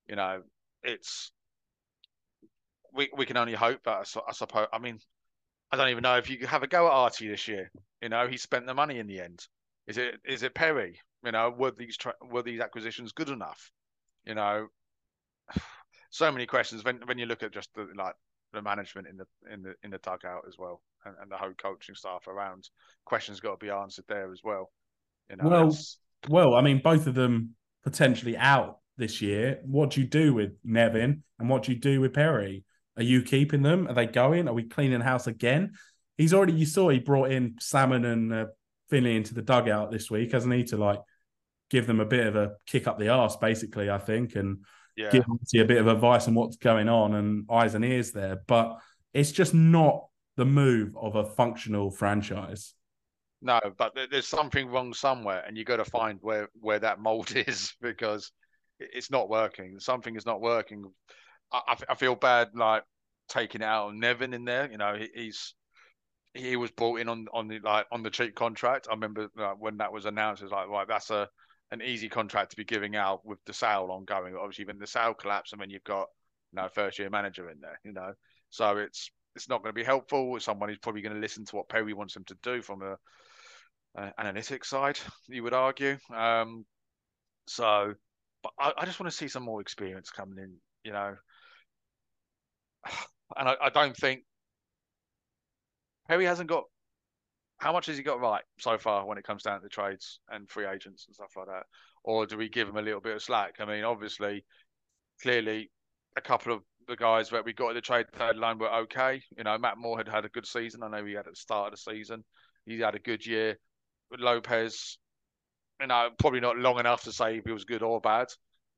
You 0.08 0.14
know, 0.14 0.42
it's 0.84 1.32
we 2.96 3.10
we 3.16 3.26
can 3.26 3.36
only 3.36 3.54
hope 3.54 3.80
that 3.84 4.06
I, 4.16 4.20
I 4.28 4.32
suppose. 4.32 4.66
I 4.72 4.78
mean, 4.78 4.98
I 5.70 5.76
don't 5.76 5.90
even 5.90 6.02
know 6.02 6.16
if 6.16 6.30
you 6.30 6.46
have 6.46 6.62
a 6.62 6.66
go 6.66 6.86
at 6.86 6.92
Artie 6.92 7.28
this 7.28 7.46
year. 7.48 7.70
You 8.02 8.08
know, 8.08 8.26
he 8.26 8.36
spent 8.36 8.66
the 8.66 8.74
money 8.74 8.98
in 8.98 9.06
the 9.06 9.20
end. 9.20 9.46
Is 9.86 9.98
it 9.98 10.16
is 10.24 10.42
it 10.42 10.54
Perry? 10.54 10.98
You 11.24 11.32
know, 11.32 11.54
were 11.56 11.72
these 11.72 11.96
tra- 11.96 12.14
were 12.30 12.42
these 12.42 12.60
acquisitions 12.60 13.12
good 13.12 13.28
enough? 13.28 13.70
You 14.24 14.34
know, 14.34 14.68
so 16.10 16.30
many 16.30 16.46
questions 16.46 16.84
when 16.84 17.00
when 17.06 17.18
you 17.18 17.26
look 17.26 17.42
at 17.42 17.52
just 17.52 17.70
the 17.74 17.88
like 17.94 18.14
the 18.52 18.62
management 18.62 19.06
in 19.08 19.16
the 19.16 19.26
in 19.52 19.62
the 19.62 19.74
in 19.82 19.90
the 19.90 19.98
dugout 19.98 20.42
as 20.48 20.56
well 20.58 20.82
and, 21.04 21.14
and 21.20 21.30
the 21.30 21.36
whole 21.36 21.52
coaching 21.54 21.94
staff 21.94 22.26
around. 22.26 22.68
Questions 23.04 23.40
got 23.40 23.60
to 23.60 23.64
be 23.64 23.70
answered 23.70 24.04
there 24.08 24.32
as 24.32 24.40
well. 24.42 24.70
You 25.30 25.36
know, 25.36 25.48
Well, 25.48 25.76
Well, 26.28 26.54
I 26.54 26.62
mean, 26.62 26.80
both 26.82 27.06
of 27.06 27.14
them 27.14 27.54
potentially 27.84 28.36
out 28.36 28.78
this 28.96 29.20
year. 29.20 29.60
What 29.64 29.90
do 29.90 30.00
you 30.00 30.06
do 30.06 30.34
with 30.34 30.52
Nevin 30.64 31.22
and 31.38 31.48
what 31.48 31.64
do 31.64 31.72
you 31.72 31.78
do 31.78 32.00
with 32.00 32.12
Perry? 32.12 32.64
Are 32.96 33.02
you 33.02 33.22
keeping 33.22 33.62
them? 33.62 33.88
Are 33.88 33.94
they 33.94 34.06
going? 34.06 34.48
Are 34.48 34.54
we 34.54 34.64
cleaning 34.64 35.00
house 35.00 35.26
again? 35.26 35.72
He's 36.16 36.32
already, 36.32 36.54
you 36.54 36.66
saw 36.66 36.88
he 36.88 36.98
brought 36.98 37.30
in 37.30 37.56
Salmon 37.60 38.04
and 38.04 38.32
uh, 38.32 38.46
Finley 38.88 39.16
into 39.16 39.34
the 39.34 39.42
dugout 39.42 39.90
this 39.90 40.10
week, 40.10 40.32
hasn't 40.32 40.54
he? 40.54 40.64
To 40.64 40.76
like 40.76 41.00
give 41.70 41.86
them 41.86 42.00
a 42.00 42.06
bit 42.06 42.26
of 42.26 42.36
a 42.36 42.52
kick 42.66 42.86
up 42.86 42.98
the 42.98 43.08
arse, 43.08 43.36
basically, 43.36 43.90
I 43.90 43.98
think, 43.98 44.34
and 44.34 44.58
yeah, 44.96 45.10
give 45.10 45.28
Monty 45.28 45.60
a 45.60 45.64
bit 45.64 45.78
of 45.78 45.88
advice 45.88 46.26
on 46.26 46.34
what's 46.34 46.56
going 46.56 46.88
on 46.88 47.14
and 47.14 47.46
eyes 47.50 47.74
and 47.74 47.84
ears 47.84 48.12
there. 48.12 48.42
But 48.46 48.78
it's 49.12 49.32
just 49.32 49.52
not 49.52 50.06
the 50.36 50.46
move 50.46 50.96
of 50.96 51.16
a 51.16 51.24
functional 51.24 51.90
franchise. 51.90 52.74
No, 53.42 53.60
but 53.76 53.96
there's 54.10 54.26
something 54.26 54.68
wrong 54.68 54.94
somewhere, 54.94 55.44
and 55.46 55.56
you 55.56 55.64
got 55.64 55.76
to 55.76 55.84
find 55.84 56.18
where 56.22 56.48
where 56.60 56.78
that 56.78 57.00
mold 57.00 57.32
is 57.36 57.74
because 57.80 58.32
it's 58.78 59.10
not 59.10 59.28
working. 59.28 59.78
Something 59.78 60.16
is 60.16 60.26
not 60.26 60.40
working. 60.40 60.84
I, 61.52 61.76
I 61.88 61.94
feel 61.94 62.14
bad 62.14 62.50
like 62.54 62.82
taking 63.28 63.62
out 63.62 63.88
on 63.88 64.00
Nevin 64.00 64.34
in 64.34 64.44
there. 64.44 64.70
You 64.70 64.78
know, 64.78 64.98
he's 65.14 65.54
he 66.34 66.56
was 66.56 66.70
brought 66.70 67.00
in 67.00 67.08
on 67.08 67.26
on 67.32 67.48
the 67.48 67.60
like 67.60 67.86
on 67.90 68.02
the 68.02 68.10
cheap 68.10 68.34
contract. 68.34 68.86
I 68.90 68.94
remember 68.94 69.28
like, 69.36 69.56
when 69.58 69.78
that 69.78 69.92
was 69.92 70.06
announced, 70.06 70.42
it's 70.42 70.52
like 70.52 70.68
right, 70.68 70.86
that's 70.88 71.10
a 71.10 71.28
an 71.72 71.82
easy 71.82 72.08
contract 72.08 72.50
to 72.50 72.56
be 72.56 72.64
giving 72.64 72.94
out 72.94 73.24
with 73.24 73.38
the 73.44 73.52
sale 73.52 73.88
ongoing. 73.90 74.36
Obviously, 74.36 74.64
when 74.64 74.78
the 74.78 74.86
sale 74.86 75.14
collapse, 75.14 75.52
and 75.52 75.60
then 75.60 75.70
you've 75.70 75.84
got 75.84 76.08
you 76.52 76.60
know 76.60 76.68
first 76.68 76.98
year 76.98 77.10
manager 77.10 77.50
in 77.50 77.60
there. 77.60 77.80
You 77.84 77.92
know, 77.92 78.12
so 78.50 78.76
it's 78.76 79.10
it's 79.34 79.48
not 79.48 79.62
going 79.62 79.70
to 79.70 79.78
be 79.78 79.84
helpful. 79.84 80.38
Someone 80.40 80.68
who's 80.68 80.78
probably 80.78 81.02
going 81.02 81.14
to 81.14 81.20
listen 81.20 81.44
to 81.46 81.56
what 81.56 81.68
Perry 81.68 81.92
wants 81.92 82.16
him 82.16 82.24
to 82.24 82.36
do 82.42 82.62
from 82.62 82.82
a, 82.82 82.96
a 84.00 84.12
analytics 84.18 84.66
side, 84.66 84.98
you 85.28 85.42
would 85.42 85.52
argue. 85.52 85.98
Um, 86.14 86.64
so, 87.46 87.94
but 88.42 88.52
I, 88.58 88.72
I 88.78 88.84
just 88.86 88.98
want 88.98 89.10
to 89.10 89.16
see 89.16 89.28
some 89.28 89.42
more 89.42 89.60
experience 89.60 90.10
coming 90.10 90.38
in. 90.38 90.54
You 90.86 90.92
know, 90.92 91.16
and 93.36 93.48
I, 93.48 93.56
I 93.60 93.70
don't 93.70 93.96
think 93.96 94.22
Perry 96.08 96.26
hasn't 96.26 96.48
got 96.48 96.62
how 97.58 97.72
much 97.72 97.86
has 97.86 97.96
he 97.96 98.04
got 98.04 98.20
right 98.20 98.44
so 98.60 98.78
far 98.78 99.04
when 99.04 99.18
it 99.18 99.24
comes 99.24 99.42
down 99.42 99.60
to 99.62 99.68
trades 99.68 100.20
and 100.30 100.48
free 100.48 100.66
agents 100.66 101.06
and 101.06 101.14
stuff 101.14 101.32
like 101.36 101.46
that? 101.46 101.64
Or 102.04 102.24
do 102.24 102.36
we 102.36 102.48
give 102.48 102.68
him 102.68 102.76
a 102.76 102.82
little 102.82 103.00
bit 103.00 103.16
of 103.16 103.22
slack? 103.22 103.56
I 103.58 103.64
mean, 103.64 103.82
obviously, 103.82 104.44
clearly, 105.20 105.70
a 106.16 106.20
couple 106.20 106.52
of 106.52 106.62
the 106.86 106.96
guys 106.96 107.30
that 107.30 107.44
we 107.44 107.52
got 107.52 107.70
at 107.70 107.74
the 107.74 107.80
trade 107.80 108.06
deadline 108.16 108.58
were 108.58 108.72
okay. 108.82 109.22
You 109.36 109.42
know, 109.42 109.58
Matt 109.58 109.78
Moore 109.78 109.98
had 109.98 110.06
had 110.06 110.24
a 110.24 110.28
good 110.28 110.46
season. 110.46 110.84
I 110.84 110.88
know 110.88 111.04
he 111.04 111.14
had 111.14 111.26
at 111.26 111.32
the 111.32 111.36
start 111.36 111.72
of 111.72 111.78
the 111.78 111.92
season. 111.92 112.22
He 112.66 112.78
had 112.78 112.94
a 112.94 113.00
good 113.00 113.26
year. 113.26 113.58
Lopez, 114.16 114.98
you 115.80 115.88
know, 115.88 116.10
probably 116.18 116.40
not 116.40 116.58
long 116.58 116.78
enough 116.78 117.02
to 117.04 117.12
say 117.12 117.38
if 117.38 117.44
he 117.44 117.52
was 117.52 117.64
good 117.64 117.82
or 117.82 118.00
bad. 118.00 118.28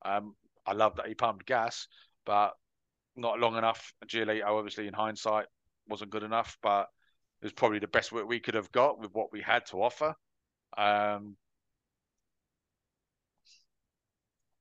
Um, 0.04 0.34
I 0.68 0.72
love 0.75 0.96
that 0.96 1.06
he 1.06 1.14
pumped 1.14 1.46
gas, 1.46 1.87
but 2.26 2.52
not 3.16 3.40
long 3.40 3.56
enough. 3.56 3.92
Giolito, 4.06 4.44
obviously, 4.46 4.87
in 4.87 4.94
hindsight, 4.94 5.46
wasn't 5.88 6.10
good 6.10 6.22
enough, 6.22 6.56
but 6.62 6.88
it 7.40 7.46
was 7.46 7.52
probably 7.52 7.78
the 7.78 7.88
best 7.88 8.12
we 8.12 8.40
could 8.40 8.54
have 8.54 8.70
got 8.72 9.00
with 9.00 9.10
what 9.12 9.32
we 9.32 9.40
had 9.40 9.64
to 9.66 9.82
offer. 9.82 10.14
Um, 10.76 11.37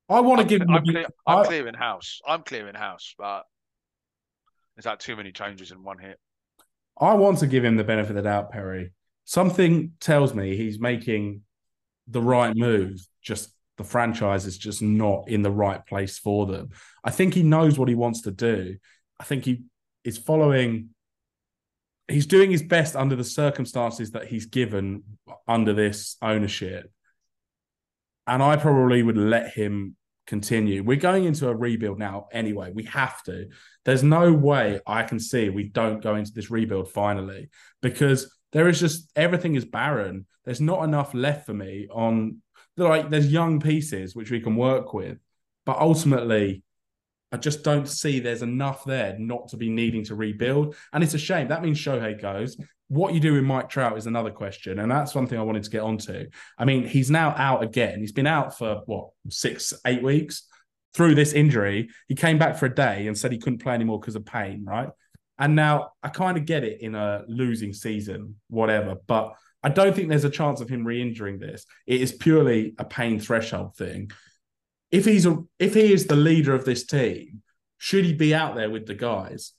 I 0.09 0.21
want 0.21 0.39
to 0.39 0.43
I'm, 0.43 0.47
give 0.47 0.61
him. 0.61 0.69
I'm, 0.71 0.85
the- 0.85 0.91
clear, 0.93 1.05
I'm 1.25 1.37
I- 1.39 1.45
clearing 1.45 1.73
house. 1.73 2.21
I'm 2.25 2.43
clearing 2.43 2.75
house, 2.75 3.13
but 3.17 3.43
there's 4.75 4.85
like 4.85 4.99
too 4.99 5.15
many 5.15 5.31
changes 5.31 5.71
in 5.71 5.83
one 5.83 5.97
hit. 5.99 6.17
I 6.99 7.13
want 7.13 7.39
to 7.39 7.47
give 7.47 7.63
him 7.63 7.75
the 7.75 7.83
benefit 7.83 8.11
of 8.11 8.15
the 8.15 8.21
doubt, 8.23 8.51
Perry. 8.51 8.93
Something 9.25 9.91
tells 9.99 10.33
me 10.33 10.55
he's 10.55 10.79
making 10.79 11.41
the 12.07 12.21
right 12.21 12.55
move. 12.55 13.05
Just 13.21 13.49
the 13.77 13.84
franchise 13.84 14.46
is 14.46 14.57
just 14.57 14.81
not 14.81 15.29
in 15.29 15.43
the 15.43 15.51
right 15.51 15.86
place 15.86 16.17
for 16.17 16.46
them. 16.46 16.69
I 17.03 17.12
think 17.12 17.34
he 17.34 17.43
knows 17.43 17.77
what 17.77 17.89
he 17.89 17.96
wants 17.96 18.22
to 18.22 18.31
do. 18.31 18.77
I 19.19 19.24
think 19.24 19.46
he 19.46 19.63
is 20.03 20.17
following. 20.17 20.89
He's 22.07 22.25
doing 22.25 22.51
his 22.51 22.63
best 22.63 22.96
under 22.96 23.15
the 23.15 23.24
circumstances 23.24 24.12
that 24.12 24.27
he's 24.27 24.46
given 24.46 25.03
under 25.48 25.74
this 25.74 26.17
ownership. 26.22 26.91
And 28.25 28.41
I 28.41 28.57
probably 28.57 29.03
would 29.03 29.17
let 29.17 29.53
him 29.53 29.96
continue. 30.25 30.84
We're 30.84 30.98
going 30.98 31.24
into 31.24 31.48
a 31.48 31.55
rebuild 31.55 32.00
now 32.00 32.27
anyway. 32.31 32.72
We 32.74 32.84
have 32.84 33.24
to. 33.24 33.48
There's 33.86 34.03
no 34.03 34.34
way 34.34 34.79
I 34.86 35.03
can 35.03 35.19
see 35.19 35.50
we 35.50 35.69
don't 35.69 36.01
go 36.01 36.15
into 36.15 36.31
this 36.34 36.51
rebuild 36.51 36.91
finally 36.91 37.50
because 37.81 38.34
there 38.51 38.67
is 38.67 38.79
just 38.79 39.10
everything 39.15 39.55
is 39.55 39.65
barren. 39.65 40.25
There's 40.46 40.62
not 40.62 40.84
enough 40.84 41.13
left 41.13 41.46
for 41.46 41.53
me 41.53 41.88
on 41.91 42.41
like 42.77 43.10
there's 43.10 43.31
young 43.31 43.60
pieces 43.60 44.15
which 44.15 44.31
we 44.31 44.39
can 44.39 44.55
work 44.55 44.93
with, 44.93 45.17
but 45.65 45.77
ultimately 45.79 46.63
I 47.31 47.38
just 47.38 47.63
don't 47.63 47.88
see 47.88 48.19
there's 48.19 48.41
enough 48.41 48.86
there 48.86 49.17
not 49.19 49.50
to 49.50 49.57
be 49.57 49.69
needing 49.69 50.03
to 50.05 50.15
rebuild. 50.15 50.75
And 50.93 51.04
it's 51.04 51.13
a 51.13 51.19
shame. 51.19 51.49
That 51.49 51.62
means 51.62 51.78
Shohei 51.78 52.19
goes. 52.21 52.58
What 52.88 53.13
you 53.13 53.19
do 53.19 53.34
with 53.34 53.43
Mike 53.43 53.67
Trout 53.67 53.97
is 53.97 54.06
another 54.06 54.32
question. 54.32 54.80
And 54.80 54.89
that's 54.89 55.13
one 55.13 55.28
thing 55.28 55.38
I 55.38 55.43
wanted 55.43 55.63
to 55.63 55.69
get 55.69 55.82
onto. 55.82 56.30
I 56.58 56.63
mean, 56.63 56.88
he's 56.88 57.12
now 57.12 57.34
out 57.38 57.63
again. 57.63 57.99
He's 57.99 58.13
been 58.13 58.28
out 58.28 58.58
for 58.58 58.82
what, 58.86 59.10
six, 59.30 59.73
eight 59.86 60.01
weeks 60.01 60.43
through 60.93 61.15
this 61.15 61.34
injury. 61.34 61.89
He 62.08 62.15
came 62.15 62.38
back 62.38 62.56
for 62.56 62.67
a 62.67 62.73
day 62.73 63.08
and 63.08 63.17
said 63.17 63.34
he 63.34 63.39
couldn't 63.39 63.60
play 63.60 63.73
anymore 63.73 63.99
because 63.99 64.15
of 64.15 64.25
pain, 64.25 64.63
right? 64.65 64.89
And 65.38 65.54
now 65.54 65.91
I 66.01 66.08
kind 66.08 66.38
of 66.38 66.45
get 66.45 66.63
it 66.63 66.82
in 66.82 66.95
a 66.95 67.23
losing 67.28 67.73
season, 67.73 68.36
whatever. 68.49 68.95
But 69.06 69.34
I 69.63 69.70
don't 69.70 69.96
think 69.96 70.10
there's 70.10 70.24
a 70.24 70.30
chance 70.30 70.62
of 70.62 70.70
him 70.70 70.86
re-injuring 70.86 71.39
this. 71.39 71.65
It 71.86 72.02
is 72.02 72.12
purely 72.12 72.76
a 72.78 72.86
pain 72.86 73.20
threshold 73.20 73.76
thing. 73.76 74.12
If 74.91 75.06
he's 75.06 75.26
a 75.26 75.43
if 75.60 75.74
he 75.74 75.91
is 75.91 76.08
the 76.08 76.15
leader 76.15 76.54
of 76.54 76.63
this 76.63 76.86
team, 76.86 77.41
should 77.78 78.06
he 78.06 78.13
be 78.13 78.34
out 78.34 78.56
there 78.56 78.70
with 78.70 78.86
the 78.86 78.96
guys 78.96 79.54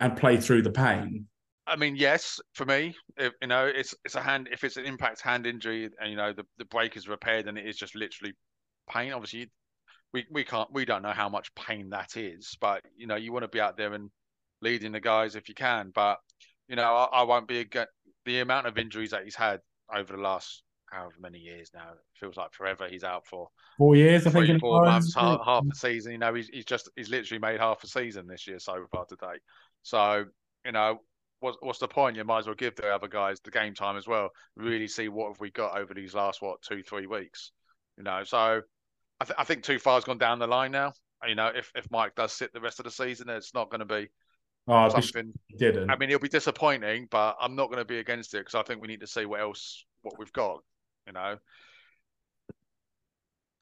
and 0.00 0.16
play 0.16 0.36
through 0.38 0.62
the 0.62 0.70
pain? 0.70 1.26
I 1.66 1.76
mean, 1.76 1.96
yes, 1.96 2.40
for 2.54 2.64
me, 2.64 2.94
if, 3.16 3.32
you 3.42 3.48
know, 3.48 3.66
it's 3.66 3.94
it's 4.04 4.14
a 4.14 4.22
hand. 4.22 4.48
If 4.52 4.62
it's 4.62 4.76
an 4.76 4.84
impact 4.84 5.20
hand 5.20 5.46
injury, 5.46 5.90
and 6.00 6.10
you 6.10 6.16
know 6.16 6.32
the, 6.32 6.44
the 6.58 6.64
break 6.66 6.96
is 6.96 7.08
repaired, 7.08 7.48
and 7.48 7.58
it 7.58 7.66
is 7.66 7.76
just 7.76 7.96
literally 7.96 8.34
pain. 8.88 9.12
Obviously, 9.12 9.50
we 10.12 10.24
we 10.30 10.44
can't 10.44 10.72
we 10.72 10.84
don't 10.84 11.02
know 11.02 11.10
how 11.10 11.28
much 11.28 11.54
pain 11.54 11.90
that 11.90 12.16
is, 12.16 12.56
but 12.60 12.82
you 12.96 13.06
know 13.06 13.16
you 13.16 13.32
want 13.32 13.42
to 13.42 13.48
be 13.48 13.60
out 13.60 13.76
there 13.76 13.94
and 13.94 14.10
leading 14.62 14.92
the 14.92 15.00
guys 15.00 15.34
if 15.34 15.48
you 15.48 15.54
can. 15.54 15.90
But 15.92 16.18
you 16.68 16.76
know, 16.76 16.94
I, 16.94 17.20
I 17.20 17.22
won't 17.24 17.48
be 17.48 17.66
the 18.26 18.40
amount 18.40 18.66
of 18.66 18.76
injuries 18.76 19.10
that 19.12 19.24
he's 19.24 19.34
had 19.34 19.60
over 19.94 20.14
the 20.14 20.22
last 20.22 20.62
however 20.90 21.14
many 21.20 21.38
years 21.38 21.70
now. 21.74 21.90
It 21.92 21.98
feels 22.20 22.36
like 22.36 22.52
forever 22.52 22.88
he's 22.88 23.04
out 23.04 23.26
for 23.26 23.48
Four 23.78 23.96
years, 23.96 24.26
I 24.26 24.30
think. 24.30 24.60
four 24.60 24.84
months, 24.84 25.14
half, 25.14 25.40
half 25.44 25.64
the 25.68 25.74
season. 25.74 26.12
You 26.12 26.18
know, 26.18 26.34
he's 26.34 26.48
he's 26.48 26.64
just 26.64 26.88
he's 26.96 27.08
literally 27.10 27.40
made 27.40 27.60
half 27.60 27.82
a 27.84 27.86
season 27.86 28.26
this 28.26 28.46
year 28.46 28.58
so 28.58 28.86
far 28.90 29.04
today. 29.06 29.38
So 29.82 30.24
you 30.64 30.72
know, 30.72 31.00
what's 31.40 31.58
what's 31.60 31.78
the 31.78 31.88
point? 31.88 32.16
You 32.16 32.24
might 32.24 32.40
as 32.40 32.46
well 32.46 32.54
give 32.54 32.74
the 32.76 32.88
other 32.88 33.08
guys 33.08 33.40
the 33.40 33.50
game 33.50 33.74
time 33.74 33.96
as 33.96 34.06
well. 34.06 34.30
Really 34.56 34.88
see 34.88 35.08
what 35.08 35.28
have 35.28 35.40
we 35.40 35.50
got 35.50 35.78
over 35.78 35.94
these 35.94 36.14
last 36.14 36.40
what 36.40 36.62
two 36.62 36.82
three 36.82 37.06
weeks. 37.06 37.52
You 37.98 38.04
know, 38.04 38.24
so 38.24 38.62
I, 39.20 39.24
th- 39.24 39.36
I 39.38 39.44
think 39.44 39.62
too 39.62 39.78
far's 39.78 40.04
gone 40.04 40.18
down 40.18 40.38
the 40.38 40.46
line 40.46 40.72
now. 40.72 40.92
You 41.26 41.34
know, 41.34 41.50
if 41.54 41.70
if 41.74 41.90
Mike 41.90 42.14
does 42.14 42.32
sit 42.32 42.52
the 42.52 42.60
rest 42.60 42.80
of 42.80 42.84
the 42.84 42.90
season, 42.90 43.28
it's 43.28 43.54
not 43.54 43.70
going 43.70 43.80
to 43.80 43.86
be 43.86 44.08
Oh, 44.68 44.88
something. 44.88 45.32
didn't. 45.58 45.90
I 45.90 45.96
mean, 45.96 46.10
it'll 46.10 46.20
be 46.20 46.28
disappointing, 46.28 47.06
but 47.10 47.36
I'm 47.40 47.54
not 47.54 47.66
going 47.66 47.78
to 47.78 47.84
be 47.84 47.98
against 47.98 48.34
it 48.34 48.38
because 48.38 48.54
I 48.54 48.62
think 48.62 48.80
we 48.80 48.88
need 48.88 49.00
to 49.00 49.06
see 49.06 49.24
what 49.24 49.40
else 49.40 49.84
what 50.02 50.18
we've 50.18 50.32
got. 50.32 50.58
You 51.06 51.12
know. 51.12 51.36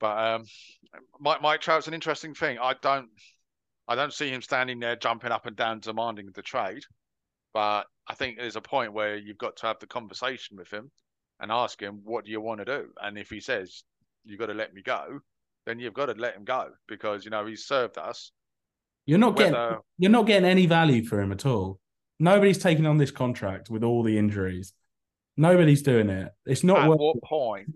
But 0.00 0.18
um, 0.18 0.44
Mike 1.20 1.42
Mike 1.42 1.60
Trout's 1.60 1.88
an 1.88 1.94
interesting 1.94 2.34
thing. 2.34 2.58
I 2.58 2.74
don't 2.80 3.08
I 3.86 3.94
don't 3.94 4.12
see 4.12 4.30
him 4.30 4.42
standing 4.42 4.80
there 4.80 4.96
jumping 4.96 5.30
up 5.30 5.46
and 5.46 5.56
down 5.56 5.80
demanding 5.80 6.30
the 6.34 6.42
trade. 6.42 6.84
But 7.52 7.86
I 8.08 8.14
think 8.14 8.36
there's 8.36 8.56
a 8.56 8.60
point 8.60 8.92
where 8.92 9.16
you've 9.16 9.38
got 9.38 9.56
to 9.58 9.66
have 9.66 9.78
the 9.78 9.86
conversation 9.86 10.56
with 10.56 10.70
him 10.72 10.90
and 11.40 11.52
ask 11.52 11.80
him, 11.80 12.00
what 12.04 12.24
do 12.24 12.30
you 12.30 12.40
want 12.40 12.58
to 12.58 12.64
do? 12.64 12.88
And 13.00 13.18
if 13.18 13.30
he 13.30 13.40
says, 13.40 13.84
you've 14.24 14.40
got 14.40 14.46
to 14.46 14.54
let 14.54 14.74
me 14.74 14.82
go, 14.82 15.20
then 15.66 15.78
you've 15.78 15.94
got 15.94 16.06
to 16.06 16.14
let 16.14 16.36
him 16.36 16.44
go 16.44 16.70
because, 16.88 17.24
you 17.24 17.30
know, 17.30 17.46
he's 17.46 17.66
served 17.66 17.98
us. 17.98 18.32
You're 19.06 19.18
not 19.18 19.36
getting 19.36 19.54
you're 19.98 20.10
not 20.10 20.26
getting 20.26 20.48
any 20.48 20.66
value 20.66 21.04
for 21.04 21.20
him 21.20 21.32
at 21.32 21.44
all. 21.46 21.78
Nobody's 22.18 22.58
taking 22.58 22.86
on 22.86 22.96
this 22.96 23.10
contract 23.10 23.70
with 23.70 23.82
all 23.84 24.02
the 24.02 24.16
injuries. 24.18 24.72
Nobody's 25.36 25.82
doing 25.82 26.08
it. 26.10 26.30
It's 26.46 26.62
not 26.62 26.82
at 26.82 26.88
worth 26.88 26.98
what 27.00 27.22
point? 27.24 27.68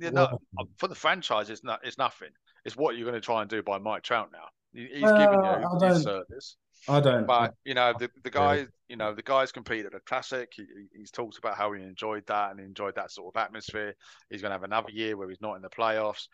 For 0.79 0.87
the 0.87 0.95
franchise, 0.95 1.51
it's, 1.51 1.65
not, 1.65 1.81
it's 1.83 1.99
nothing. 1.99 2.29
It's 2.65 2.77
what 2.77 2.97
you're 2.97 3.05
going 3.05 3.21
to 3.21 3.25
try 3.25 3.41
and 3.43 3.51
do 3.51 3.63
by 3.65 3.79
Mike 3.79 4.05
Trout 4.05 4.31
now. 4.33 4.45
He's 4.73 5.03
Uh, 5.03 5.19
giving 5.19 5.45
you 5.45 5.89
his 5.89 6.03
service. 6.03 6.57
I 6.89 7.01
don't. 7.01 7.27
But 7.27 7.55
you 7.65 7.75
know 7.75 7.93
the 7.99 8.09
the 8.23 8.31
guy, 8.31 8.67
you 8.89 8.97
know 8.97 9.13
the 9.13 9.23
guys 9.23 9.51
compete 9.51 9.85
at 9.85 9.93
the 9.93 10.01
classic. 10.01 10.53
He- 10.55 10.67
he's 10.95 11.11
talked 11.11 11.37
about 11.37 11.57
how 11.57 11.73
he 11.73 11.83
enjoyed 11.83 12.25
that 12.27 12.53
and 12.53 12.61
enjoyed 12.61 12.95
that 12.95 13.11
sort 13.11 13.35
of 13.35 13.41
atmosphere. 13.43 13.95
He's 14.31 14.41
going 14.43 14.51
to 14.51 14.55
have 14.55 14.63
another 14.63 14.91
year 14.91 15.17
where 15.17 15.29
he's 15.29 15.41
not 15.41 15.57
in 15.57 15.63
the 15.63 15.69
playoffs. 15.71 16.29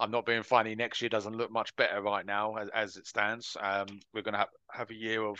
I'm 0.00 0.10
not 0.10 0.24
being 0.26 0.42
funny. 0.42 0.74
Next 0.74 1.02
year 1.02 1.08
doesn't 1.10 1.36
look 1.36 1.52
much 1.52 1.74
better 1.76 2.00
right 2.00 2.24
now 2.24 2.56
as, 2.56 2.68
as 2.74 2.96
it 2.96 3.06
stands. 3.06 3.56
Um, 3.60 3.86
we're 4.14 4.22
going 4.22 4.32
to 4.32 4.38
have 4.38 4.48
have 4.72 4.90
a 4.90 4.94
year 4.94 5.22
of, 5.22 5.38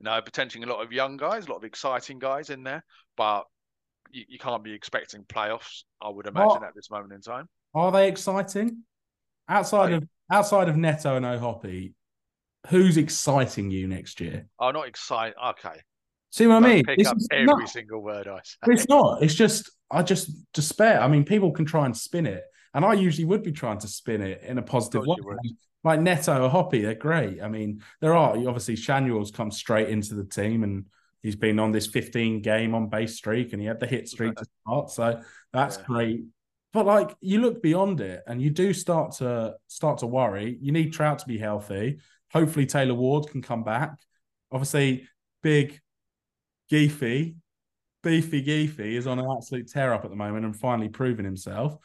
you 0.00 0.04
know, 0.04 0.20
potentially 0.20 0.64
a 0.64 0.66
lot 0.66 0.84
of 0.84 0.92
young 0.92 1.16
guys, 1.16 1.46
a 1.46 1.50
lot 1.50 1.56
of 1.58 1.64
exciting 1.64 2.18
guys 2.18 2.50
in 2.50 2.64
there, 2.64 2.84
but 3.16 3.44
you, 4.10 4.24
you 4.28 4.38
can't 4.38 4.64
be 4.64 4.72
expecting 4.72 5.22
playoffs. 5.24 5.84
I 6.02 6.08
would 6.08 6.26
imagine 6.26 6.64
at 6.64 6.74
this 6.74 6.90
moment 6.90 7.12
in 7.12 7.20
time. 7.20 7.48
Are 7.74 7.92
they 7.92 8.08
exciting? 8.08 8.82
Outside 9.48 9.92
of 9.92 10.04
outside 10.32 10.68
of 10.68 10.76
Neto 10.76 11.16
and 11.16 11.24
O'Hoppe, 11.24 11.92
who's 12.68 12.96
exciting 12.96 13.70
you 13.70 13.86
next 13.86 14.20
year? 14.20 14.46
I'm 14.58 14.74
not 14.74 14.88
excited. 14.88 15.36
Okay, 15.50 15.78
See 16.32 16.48
what 16.48 16.56
I 16.64 16.68
mean? 16.68 16.84
pick 16.84 16.98
This 16.98 17.06
up 17.06 17.16
is 17.16 17.28
every 17.30 17.46
not- 17.46 17.68
single 17.68 18.02
word 18.02 18.26
I 18.26 18.40
say. 18.42 18.72
It's 18.72 18.88
not. 18.88 19.22
It's 19.22 19.34
just 19.34 19.70
I 19.90 20.02
just 20.02 20.30
despair. 20.52 21.00
I 21.00 21.06
mean, 21.06 21.24
people 21.24 21.52
can 21.52 21.64
try 21.64 21.86
and 21.86 21.96
spin 21.96 22.26
it, 22.26 22.42
and 22.76 22.84
I 22.84 22.92
usually 22.92 23.24
would 23.24 23.42
be 23.42 23.50
trying 23.50 23.78
to 23.78 23.88
spin 23.88 24.22
it 24.22 24.42
in 24.44 24.58
a 24.58 24.62
positive 24.62 25.04
way. 25.04 25.16
Like 25.82 26.00
Neto 26.00 26.44
or 26.44 26.48
Hoppy, 26.48 26.82
they're 26.82 26.94
great. 26.94 27.42
I 27.42 27.48
mean, 27.48 27.82
there 28.00 28.14
are 28.14 28.36
obviously 28.36 28.76
Schanuel's 28.76 29.32
come 29.32 29.50
straight 29.50 29.88
into 29.88 30.14
the 30.14 30.24
team, 30.24 30.62
and 30.62 30.84
He's 31.26 31.34
been 31.34 31.58
on 31.58 31.72
this 31.72 31.88
15 31.88 32.40
game 32.40 32.72
on 32.72 32.88
base 32.88 33.16
streak 33.16 33.52
and 33.52 33.60
he 33.60 33.66
had 33.66 33.80
the 33.80 33.86
hit 33.88 34.08
streak 34.08 34.36
to 34.36 34.46
start. 34.62 34.90
So 34.90 35.20
that's 35.52 35.76
Yeah. 35.76 35.82
great. 35.84 36.24
But 36.72 36.86
like 36.86 37.16
you 37.20 37.40
look 37.40 37.60
beyond 37.64 38.00
it 38.00 38.22
and 38.28 38.40
you 38.40 38.48
do 38.48 38.72
start 38.72 39.10
to 39.16 39.56
start 39.66 39.98
to 39.98 40.06
worry. 40.06 40.56
You 40.60 40.70
need 40.70 40.92
Trout 40.92 41.18
to 41.18 41.26
be 41.26 41.36
healthy. 41.36 41.98
Hopefully 42.32 42.64
Taylor 42.64 42.94
Ward 42.94 43.26
can 43.28 43.42
come 43.42 43.64
back. 43.64 43.98
Obviously, 44.52 45.08
big 45.42 45.80
Geefy, 46.70 47.34
beefy 48.04 48.44
Geefy 48.44 48.92
is 48.92 49.08
on 49.08 49.18
an 49.18 49.26
absolute 49.28 49.66
tear 49.66 49.92
up 49.92 50.04
at 50.04 50.10
the 50.10 50.16
moment 50.16 50.44
and 50.44 50.54
finally 50.54 50.88
proving 50.88 51.24
himself. 51.24 51.76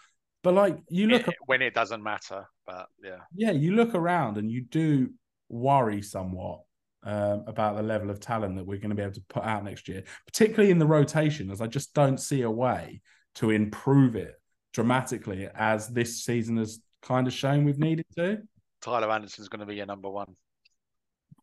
But 0.43 0.54
like 0.56 0.77
you 0.89 1.08
look 1.08 1.27
It- 1.27 1.36
when 1.45 1.62
it 1.62 1.73
doesn't 1.73 2.01
matter. 2.01 2.45
But 2.65 2.88
yeah, 3.04 3.17
yeah, 3.36 3.51
you 3.51 3.75
look 3.75 3.95
around 3.95 4.38
and 4.38 4.49
you 4.49 4.62
do 4.62 5.12
worry 5.49 6.01
somewhat 6.01 6.62
um, 7.04 7.43
about 7.47 7.75
the 7.75 7.84
level 7.84 8.10
of 8.10 8.19
talent 8.19 8.56
that 8.56 8.65
we're 8.65 8.77
going 8.77 8.89
to 8.89 8.95
be 8.95 9.01
able 9.01 9.13
to 9.13 9.23
put 9.30 9.43
out 9.43 9.63
next 9.63 9.88
year, 9.88 10.04
particularly 10.25 10.71
in 10.71 10.80
the 10.80 10.86
rotation, 10.86 11.51
as 11.51 11.62
I 11.62 11.67
just 11.67 11.93
don't 11.93 12.19
see 12.19 12.41
a 12.41 12.51
way 12.51 13.01
to 13.36 13.49
improve 13.49 14.15
it 14.15 14.36
dramatically 14.73 15.47
as 15.54 15.88
this 15.89 16.23
season 16.23 16.58
has 16.58 16.80
kind 17.01 17.27
of 17.27 17.34
shown 17.34 17.65
we've 17.65 17.80
needed 17.80 18.06
to. 18.17 18.39
Tyler 18.82 19.12
Anderson's 19.12 19.49
going 19.49 19.60
to 19.60 19.65
be 19.65 19.75
your 19.75 19.86
number 19.86 20.10
one. 20.10 20.36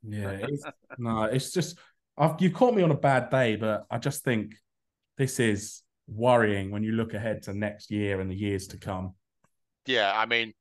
Yeah, 0.03 0.31
it's, 0.43 0.65
no, 0.99 1.25
it's 1.25 1.53
just 1.53 1.79
I've, 2.17 2.41
you 2.41 2.51
caught 2.51 2.75
me 2.75 2.83
on 2.83 2.91
a 2.91 2.97
bad 2.97 3.31
day, 3.31 3.57
but 3.57 3.87
I 3.91 3.99
just 3.99 4.25
think 4.25 4.55
this 5.17 5.39
is 5.41 5.83
worrying 6.09 6.71
when 6.71 6.83
you 6.83 6.93
look 6.93 7.15
ahead 7.15 7.43
to 7.43 7.55
next 7.55 7.91
year 7.91 8.21
and 8.21 8.31
the 8.31 8.35
years 8.35 8.67
to 8.69 8.79
come. 8.79 9.15
Yeah, 9.87 10.13
I 10.15 10.27
mean, 10.27 10.53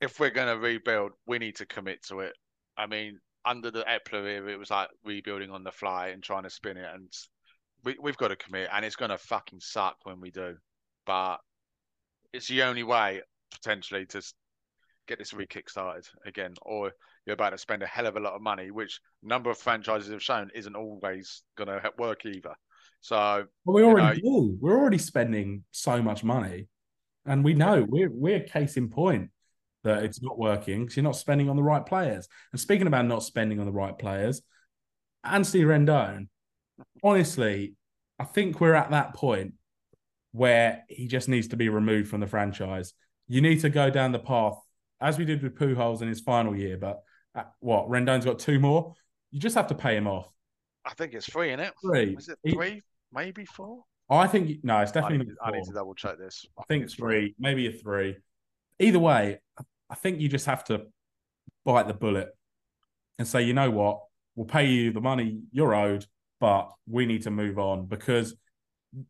if 0.00 0.18
we're 0.18 0.30
going 0.30 0.48
to 0.48 0.58
rebuild, 0.60 1.12
we 1.26 1.38
need 1.38 1.56
to 1.56 1.66
commit 1.66 2.02
to 2.04 2.20
it. 2.20 2.32
I 2.76 2.86
mean, 2.86 3.18
under 3.44 3.70
the 3.70 3.84
Eppler 3.84 4.26
era, 4.26 4.52
it 4.52 4.58
was 4.58 4.70
like 4.70 4.88
rebuilding 5.04 5.50
on 5.50 5.64
the 5.64 5.72
fly 5.72 6.08
and 6.08 6.22
trying 6.22 6.44
to 6.44 6.50
spin 6.50 6.76
it, 6.76 6.88
and 6.92 7.12
we, 7.84 7.96
we've 8.00 8.16
got 8.16 8.28
to 8.28 8.36
commit, 8.36 8.68
and 8.72 8.84
it's 8.84 8.96
going 8.96 9.10
to 9.10 9.18
fucking 9.18 9.60
suck 9.60 9.96
when 10.04 10.20
we 10.20 10.30
do. 10.30 10.56
But 11.06 11.38
it's 12.32 12.48
the 12.48 12.62
only 12.62 12.82
way 12.82 13.22
potentially 13.50 14.06
to 14.06 14.22
get 15.06 15.18
this 15.18 15.32
re-kick 15.32 15.70
started 15.70 16.06
again, 16.26 16.54
or 16.62 16.92
you're 17.24 17.34
about 17.34 17.50
to 17.50 17.58
spend 17.58 17.82
a 17.82 17.86
hell 17.86 18.06
of 18.06 18.16
a 18.16 18.20
lot 18.20 18.34
of 18.34 18.42
money, 18.42 18.70
which 18.70 19.00
a 19.24 19.26
number 19.26 19.50
of 19.50 19.58
franchises 19.58 20.10
have 20.10 20.22
shown 20.22 20.50
isn't 20.54 20.76
always 20.76 21.42
going 21.56 21.68
to 21.68 21.92
work 21.98 22.26
either. 22.26 22.54
So 23.00 23.46
Well, 23.64 23.74
we 23.74 23.82
You 23.82 23.88
already 23.88 24.20
do. 24.20 24.56
We're 24.60 24.78
already 24.78 24.98
spending 24.98 25.64
so 25.70 26.02
much 26.02 26.24
money, 26.24 26.68
and 27.24 27.44
we 27.44 27.54
know 27.54 27.86
we're 27.88 28.10
we're 28.10 28.40
case 28.40 28.76
in 28.76 28.88
point 28.88 29.30
that 29.84 30.02
it's 30.02 30.22
not 30.22 30.38
working 30.38 30.80
because 30.80 30.96
you're 30.96 31.04
not 31.04 31.16
spending 31.16 31.48
on 31.48 31.56
the 31.56 31.62
right 31.62 31.84
players. 31.84 32.28
And 32.52 32.60
speaking 32.60 32.86
about 32.86 33.06
not 33.06 33.22
spending 33.22 33.60
on 33.60 33.66
the 33.66 33.72
right 33.72 33.96
players, 33.96 34.42
Anthony 35.24 35.64
Rendon, 35.64 36.28
honestly, 37.02 37.74
I 38.18 38.24
think 38.24 38.60
we're 38.60 38.74
at 38.74 38.90
that 38.90 39.14
point 39.14 39.54
where 40.32 40.84
he 40.88 41.06
just 41.06 41.28
needs 41.28 41.48
to 41.48 41.56
be 41.56 41.68
removed 41.68 42.08
from 42.08 42.20
the 42.20 42.26
franchise. 42.26 42.92
You 43.28 43.40
need 43.40 43.60
to 43.60 43.70
go 43.70 43.90
down 43.90 44.12
the 44.12 44.18
path 44.18 44.58
as 45.00 45.18
we 45.18 45.24
did 45.24 45.42
with 45.42 45.56
Pujols 45.56 46.02
in 46.02 46.08
his 46.08 46.20
final 46.20 46.56
year. 46.56 46.76
But 46.76 47.00
uh, 47.34 47.44
what 47.60 47.88
Rendon's 47.88 48.24
got 48.24 48.38
two 48.38 48.58
more. 48.58 48.94
You 49.30 49.38
just 49.38 49.56
have 49.56 49.68
to 49.68 49.74
pay 49.74 49.96
him 49.96 50.06
off. 50.06 50.28
I 50.84 50.94
think 50.94 51.12
it's 51.12 51.26
free, 51.28 51.52
in 51.52 51.60
it? 51.60 51.72
Three. 51.84 52.16
Is 52.16 52.28
it 52.28 52.38
three? 52.52 52.82
Maybe 53.12 53.44
four? 53.44 53.84
I 54.10 54.26
think 54.26 54.64
no, 54.64 54.78
it's 54.78 54.90
I 54.92 55.00
definitely 55.00 55.26
need, 55.26 55.34
not 55.40 55.54
I 55.54 55.56
need 55.56 55.64
to 55.64 55.72
double 55.72 55.94
check 55.94 56.18
this. 56.18 56.46
I 56.58 56.62
think 56.64 56.84
it's 56.84 56.94
three, 56.94 57.34
maybe 57.38 57.66
a 57.66 57.72
three. 57.72 58.16
Either 58.78 58.98
way, 58.98 59.40
I 59.90 59.94
think 59.94 60.20
you 60.20 60.28
just 60.28 60.46
have 60.46 60.64
to 60.64 60.82
bite 61.64 61.88
the 61.88 61.94
bullet 61.94 62.28
and 63.18 63.26
say, 63.26 63.42
you 63.42 63.52
know 63.52 63.70
what, 63.70 64.00
we'll 64.34 64.46
pay 64.46 64.66
you 64.66 64.92
the 64.92 65.00
money 65.00 65.40
you're 65.52 65.74
owed, 65.74 66.06
but 66.40 66.70
we 66.88 67.04
need 67.04 67.22
to 67.22 67.30
move 67.30 67.58
on 67.58 67.86
because 67.86 68.34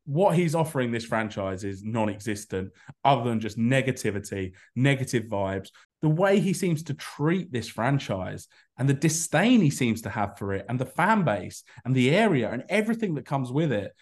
what 0.04 0.36
he's 0.36 0.54
offering 0.54 0.90
this 0.90 1.04
franchise 1.04 1.64
is 1.64 1.84
non-existent, 1.84 2.72
other 3.04 3.28
than 3.28 3.40
just 3.40 3.58
negativity, 3.58 4.52
negative 4.74 5.24
vibes. 5.24 5.70
The 6.02 6.08
way 6.08 6.40
he 6.40 6.52
seems 6.52 6.84
to 6.84 6.94
treat 6.94 7.52
this 7.52 7.68
franchise 7.68 8.46
and 8.78 8.88
the 8.88 8.94
disdain 8.94 9.60
he 9.60 9.70
seems 9.70 10.02
to 10.02 10.10
have 10.10 10.38
for 10.38 10.52
it, 10.52 10.66
and 10.68 10.78
the 10.78 10.86
fan 10.86 11.24
base 11.24 11.64
and 11.84 11.94
the 11.94 12.10
area 12.10 12.50
and 12.50 12.64
everything 12.68 13.14
that 13.14 13.26
comes 13.26 13.50
with 13.50 13.72
it, 13.72 13.92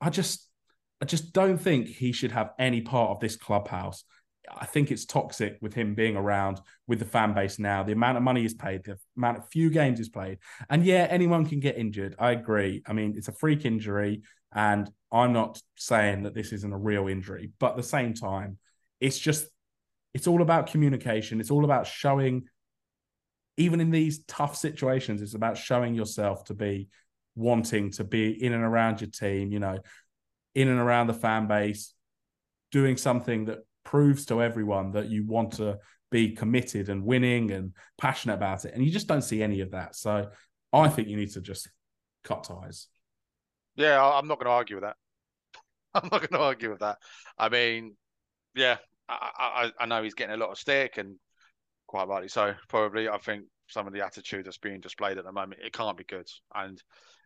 I 0.00 0.10
just 0.10 0.48
I 1.00 1.06
just 1.06 1.32
don't 1.32 1.58
think 1.58 1.88
he 1.88 2.12
should 2.12 2.32
have 2.32 2.52
any 2.58 2.80
part 2.80 3.10
of 3.10 3.20
this 3.20 3.36
clubhouse. 3.36 4.04
I 4.54 4.66
think 4.66 4.90
it's 4.90 5.06
toxic 5.06 5.58
with 5.60 5.74
him 5.74 5.94
being 5.94 6.16
around 6.16 6.60
with 6.86 6.98
the 6.98 7.04
fan 7.04 7.34
base 7.34 7.58
now. 7.58 7.82
The 7.82 7.92
amount 7.92 8.16
of 8.16 8.22
money 8.22 8.42
he's 8.42 8.54
paid, 8.54 8.84
the 8.84 8.98
amount 9.16 9.38
of 9.38 9.48
few 9.48 9.70
games 9.70 9.98
he's 9.98 10.08
played, 10.08 10.38
and 10.70 10.84
yeah, 10.84 11.06
anyone 11.10 11.46
can 11.46 11.60
get 11.60 11.78
injured. 11.78 12.14
I 12.18 12.30
agree. 12.32 12.82
I 12.86 12.92
mean, 12.92 13.14
it's 13.16 13.28
a 13.28 13.32
freak 13.32 13.64
injury, 13.64 14.22
and 14.52 14.88
I'm 15.14 15.32
not 15.32 15.62
saying 15.76 16.24
that 16.24 16.34
this 16.34 16.52
isn't 16.52 16.72
a 16.72 16.76
real 16.76 17.06
injury, 17.06 17.52
but 17.60 17.70
at 17.70 17.76
the 17.76 17.84
same 17.84 18.14
time, 18.14 18.58
it's 19.00 19.18
just 19.18 19.46
it's 20.12 20.26
all 20.26 20.42
about 20.42 20.66
communication. 20.66 21.40
It's 21.40 21.52
all 21.52 21.64
about 21.64 21.86
showing, 21.86 22.44
even 23.56 23.80
in 23.80 23.92
these 23.92 24.24
tough 24.24 24.56
situations, 24.56 25.22
it's 25.22 25.34
about 25.34 25.56
showing 25.56 25.94
yourself 25.94 26.44
to 26.46 26.54
be 26.54 26.88
wanting 27.36 27.92
to 27.92 28.04
be 28.04 28.30
in 28.30 28.52
and 28.52 28.64
around 28.64 29.00
your 29.00 29.10
team. 29.10 29.52
You 29.52 29.60
know, 29.60 29.78
in 30.56 30.66
and 30.66 30.80
around 30.80 31.06
the 31.06 31.14
fan 31.14 31.46
base, 31.46 31.94
doing 32.72 32.96
something 32.96 33.44
that 33.44 33.58
proves 33.84 34.26
to 34.26 34.42
everyone 34.42 34.92
that 34.92 35.10
you 35.10 35.24
want 35.24 35.52
to 35.54 35.78
be 36.10 36.30
committed 36.30 36.88
and 36.88 37.04
winning 37.04 37.52
and 37.52 37.72
passionate 37.98 38.34
about 38.34 38.64
it. 38.64 38.74
And 38.74 38.84
you 38.84 38.90
just 38.90 39.06
don't 39.06 39.22
see 39.22 39.44
any 39.44 39.60
of 39.60 39.70
that. 39.70 39.94
So 39.94 40.28
I 40.72 40.88
think 40.88 41.06
you 41.06 41.16
need 41.16 41.30
to 41.32 41.40
just 41.40 41.70
cut 42.24 42.44
ties. 42.44 42.88
Yeah, 43.76 44.04
I'm 44.04 44.26
not 44.26 44.38
going 44.38 44.46
to 44.46 44.52
argue 44.52 44.76
with 44.76 44.84
that. 44.84 44.96
I'm 46.02 46.08
not 46.10 46.20
going 46.20 46.28
to 46.32 46.38
argue 46.40 46.70
with 46.70 46.80
that. 46.80 46.98
I 47.38 47.48
mean, 47.48 47.96
yeah, 48.54 48.78
I, 49.08 49.70
I, 49.78 49.84
I 49.84 49.86
know 49.86 50.02
he's 50.02 50.14
getting 50.14 50.34
a 50.34 50.38
lot 50.38 50.50
of 50.50 50.58
stick 50.58 50.98
and 50.98 51.16
quite 51.86 52.08
rightly 52.08 52.28
so. 52.28 52.54
Probably, 52.68 53.08
I 53.08 53.18
think 53.18 53.44
some 53.68 53.86
of 53.86 53.92
the 53.92 54.04
attitude 54.04 54.46
that's 54.46 54.58
being 54.58 54.80
displayed 54.80 55.18
at 55.18 55.24
the 55.24 55.32
moment 55.32 55.60
it 55.64 55.72
can't 55.72 55.96
be 55.96 56.04
good, 56.04 56.28
and 56.54 56.82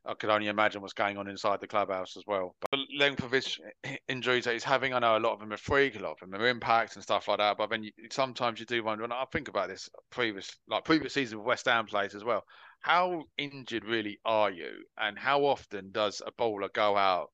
I 0.07 0.15
could 0.15 0.31
only 0.31 0.49
imagine 0.49 0.81
what's 0.81 0.95
going 0.95 1.19
on 1.19 1.29
inside 1.29 1.61
the 1.61 1.67
clubhouse 1.67 2.17
as 2.17 2.25
well. 2.27 2.55
But 2.61 2.71
the 2.73 2.99
length 2.99 3.23
of 3.25 3.33
his 3.33 3.59
injuries 4.09 4.45
that 4.45 4.53
he's 4.53 4.65
having, 4.65 4.95
I 4.95 4.99
know 4.99 5.17
a 5.17 5.21
lot 5.21 5.35
of 5.35 5.41
them 5.41 5.53
are 5.53 5.59
freak, 5.59 5.97
a 5.97 6.03
lot 6.03 6.13
of 6.13 6.31
them 6.31 6.41
are 6.41 6.49
impact 6.49 6.95
and 6.95 7.03
stuff 7.03 7.29
like 7.29 7.39
that. 7.39 7.59
But 7.59 7.71
then 7.71 7.83
you, 7.83 7.93
sometimes 8.11 8.61
you 8.61 8.67
do 8.67 8.83
wonder, 8.83 9.05
and 9.05 9.13
I 9.13 9.25
think 9.33 9.49
about 9.49 9.69
this 9.69 9.89
previous, 10.11 10.51
like 10.69 10.85
previous 10.85 11.15
season 11.15 11.39
with 11.39 11.47
West 11.47 11.67
Ham 11.67 11.87
players 11.87 12.15
as 12.15 12.25
well. 12.25 12.45
How 12.81 13.25
injured 13.37 13.85
really 13.85 14.19
are 14.25 14.51
you, 14.51 14.85
and 14.99 15.19
how 15.19 15.45
often 15.45 15.91
does 15.93 16.23
a 16.25 16.33
bowler 16.33 16.71
go 16.73 16.97
out 16.97 17.31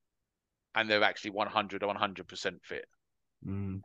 and 0.75 0.89
they're 0.89 1.03
actually 1.03 1.31
100 1.31 1.83
or 1.83 1.95
100% 1.95 2.55
fit? 2.63 2.87
Mm. 3.47 3.81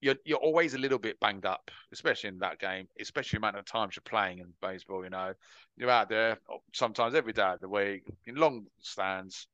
you're 0.00 0.16
you're 0.24 0.38
always 0.38 0.74
a 0.74 0.78
little 0.78 0.98
bit 0.98 1.18
banged 1.18 1.46
up, 1.46 1.70
especially 1.92 2.28
in 2.28 2.38
that 2.38 2.58
game, 2.58 2.86
especially 3.00 3.38
the 3.38 3.40
amount 3.40 3.56
of 3.56 3.64
times 3.64 3.96
you're 3.96 4.02
playing 4.02 4.38
in 4.38 4.52
baseball. 4.60 5.02
You 5.02 5.10
know, 5.10 5.32
you're 5.76 5.90
out 5.90 6.08
there 6.08 6.38
sometimes 6.72 7.14
every 7.14 7.32
day 7.32 7.42
of 7.42 7.60
the 7.60 7.68
week 7.68 8.04
in 8.26 8.36
long 8.36 8.66
stands. 8.80 9.48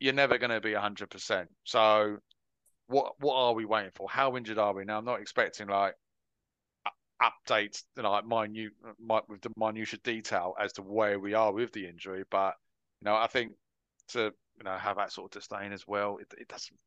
You're 0.00 0.12
never 0.12 0.38
going 0.38 0.50
to 0.50 0.60
be 0.60 0.74
hundred 0.74 1.10
percent. 1.10 1.48
So, 1.64 2.18
what 2.88 3.14
what 3.20 3.36
are 3.36 3.54
we 3.54 3.64
waiting 3.64 3.92
for? 3.94 4.08
How 4.08 4.36
injured 4.36 4.58
are 4.58 4.74
we 4.74 4.84
now? 4.84 4.98
I'm 4.98 5.04
not 5.04 5.20
expecting 5.20 5.68
like 5.68 5.94
updates, 7.22 7.84
you 7.96 8.02
know, 8.02 8.10
like 8.10 8.26
minute 8.26 8.72
mi- 8.98 9.20
with 9.28 9.40
the 9.40 9.50
minutiae 9.56 10.00
detail 10.02 10.54
as 10.60 10.72
to 10.74 10.82
where 10.82 11.18
we 11.18 11.34
are 11.34 11.52
with 11.52 11.72
the 11.72 11.86
injury, 11.86 12.24
but 12.30 12.54
you 13.00 13.06
know, 13.06 13.16
I 13.16 13.26
think 13.26 13.52
to 14.08 14.32
you 14.56 14.64
know 14.64 14.76
have 14.76 14.96
that 14.96 15.12
sort 15.12 15.26
of 15.26 15.40
disdain 15.40 15.72
as 15.72 15.86
well, 15.86 16.18
it, 16.18 16.32
it 16.38 16.48
doesn't. 16.48 16.78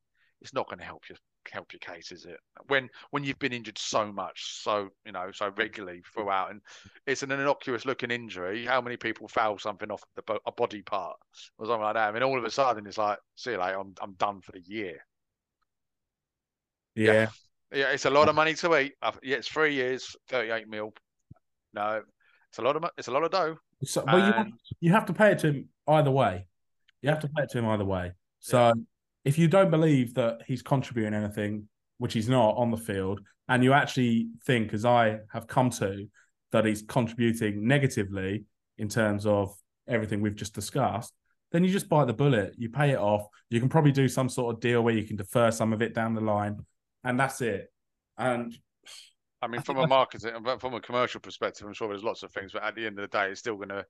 It's 0.42 0.54
not 0.54 0.68
going 0.68 0.80
to 0.80 0.86
help 0.86 1.04
you 1.10 1.16
help 1.52 1.74
your 1.74 1.80
case, 1.80 2.12
is 2.12 2.26
it? 2.26 2.38
When 2.68 2.90
when 3.12 3.24
you've 3.24 3.40
been 3.40 3.54
injured 3.54 3.78
so 3.78 4.12
much, 4.12 4.62
so 4.62 4.90
you 5.06 5.12
know, 5.12 5.32
so 5.34 5.52
regularly 5.58 6.04
throughout, 6.14 6.52
and 6.52 6.62
it's 7.06 7.24
an 7.24 7.32
innocuous 7.32 7.86
looking 7.86 8.12
injury. 8.12 8.66
How 8.66 8.82
many 8.82 8.98
people 8.98 9.28
foul 9.28 9.58
something 9.58 9.90
off 9.90 10.04
the 10.16 10.40
a 10.46 10.52
body 10.52 10.82
part 10.82 11.18
or 11.58 11.66
something 11.66 11.82
like 11.82 11.96
that? 11.96 12.10
I 12.10 12.12
mean, 12.12 12.24
all 12.24 12.38
of 12.38 12.44
a 12.44 12.52
sudden 12.52 12.86
it's 12.86 12.98
like, 12.98 13.18
see 13.36 13.52
you 13.52 13.58
later, 13.58 13.80
I'm 13.80 13.94
I'm 14.02 14.14
done 14.14 14.42
for 14.42 14.52
the 14.52 14.62
year. 14.62 14.98
Yeah. 16.96 17.30
Yeah, 17.72 17.92
it's 17.92 18.06
a 18.06 18.10
lot 18.10 18.30
of 18.30 18.36
money 18.36 18.54
to 18.56 18.78
eat. 18.80 18.94
Uh, 19.02 19.12
Yeah, 19.22 19.38
it's 19.38 19.48
three 19.48 19.74
years, 19.74 20.16
thirty-eight 20.30 20.70
mil. 20.70 20.94
No, 21.74 22.02
it's 22.50 22.60
a 22.60 22.62
lot 22.62 22.76
of 22.76 22.86
it's 22.98 23.08
a 23.08 23.12
lot 23.12 23.24
of 23.24 23.32
dough. 23.32 23.58
So, 23.84 24.04
you, 24.08 24.18
have, 24.18 24.48
you 24.80 24.92
have 24.94 25.06
to 25.08 25.14
pay 25.14 25.32
it 25.32 25.40
to 25.40 25.48
him 25.48 25.70
either 25.88 26.10
way. 26.10 26.48
You 27.08 27.14
have 27.14 27.22
to 27.22 27.30
pay 27.30 27.44
it 27.44 27.50
to 27.52 27.60
him 27.60 27.70
either 27.70 27.86
way. 27.86 28.12
So 28.40 28.74
if 29.24 29.40
you 29.40 29.48
don't 29.48 29.72
believe 29.72 30.14
that 30.16 30.42
he's 30.46 30.62
contributing 30.62 31.14
anything, 31.14 31.70
which 32.00 32.12
he's 32.12 32.28
not 32.28 32.58
on 32.58 32.70
the 32.70 32.76
field, 32.76 33.22
and 33.48 33.64
you 33.64 33.72
actually 33.72 34.28
think, 34.46 34.74
as 34.74 34.84
I 34.84 35.20
have 35.32 35.48
come 35.48 35.70
to, 35.70 36.10
that 36.52 36.66
he's 36.66 36.82
contributing 36.82 37.66
negatively 37.66 38.44
in 38.78 38.90
terms 38.90 39.26
of 39.26 39.56
everything 39.88 40.20
we've 40.20 40.36
just 40.36 40.54
discussed, 40.54 41.14
then 41.54 41.64
you 41.64 41.70
just 41.70 41.88
bite 41.88 42.08
the 42.08 42.14
bullet. 42.14 42.56
You 42.58 42.68
pay 42.68 42.92
it 42.92 43.00
off. 43.00 43.26
You 43.50 43.62
can 43.62 43.70
probably 43.70 43.94
do 43.94 44.10
some 44.10 44.28
sort 44.28 44.54
of 44.54 44.60
deal 44.60 44.82
where 44.82 44.94
you 44.94 45.06
can 45.06 45.16
defer 45.16 45.50
some 45.50 45.72
of 45.72 45.82
it 45.82 45.96
down 45.96 46.14
the 46.14 46.20
line, 46.20 46.58
and 47.06 47.18
that's 47.18 47.40
it. 47.40 47.72
And 48.18 48.54
I 49.42 49.48
mean, 49.48 49.62
I 49.62 49.64
from 49.64 49.78
a 49.78 49.88
marketing, 49.88 50.34
from 50.60 50.74
a 50.74 50.82
commercial 50.82 51.22
perspective, 51.22 51.66
I'm 51.66 51.74
sure 51.74 51.88
there's 51.88 52.04
lots 52.04 52.24
of 52.24 52.34
things, 52.34 52.52
but 52.52 52.64
at 52.64 52.76
the 52.76 52.86
end 52.86 53.00
of 53.00 53.10
the 53.10 53.18
day, 53.18 53.30
it's 53.30 53.40
still 53.40 53.56
going 53.56 53.70
to 53.70 53.86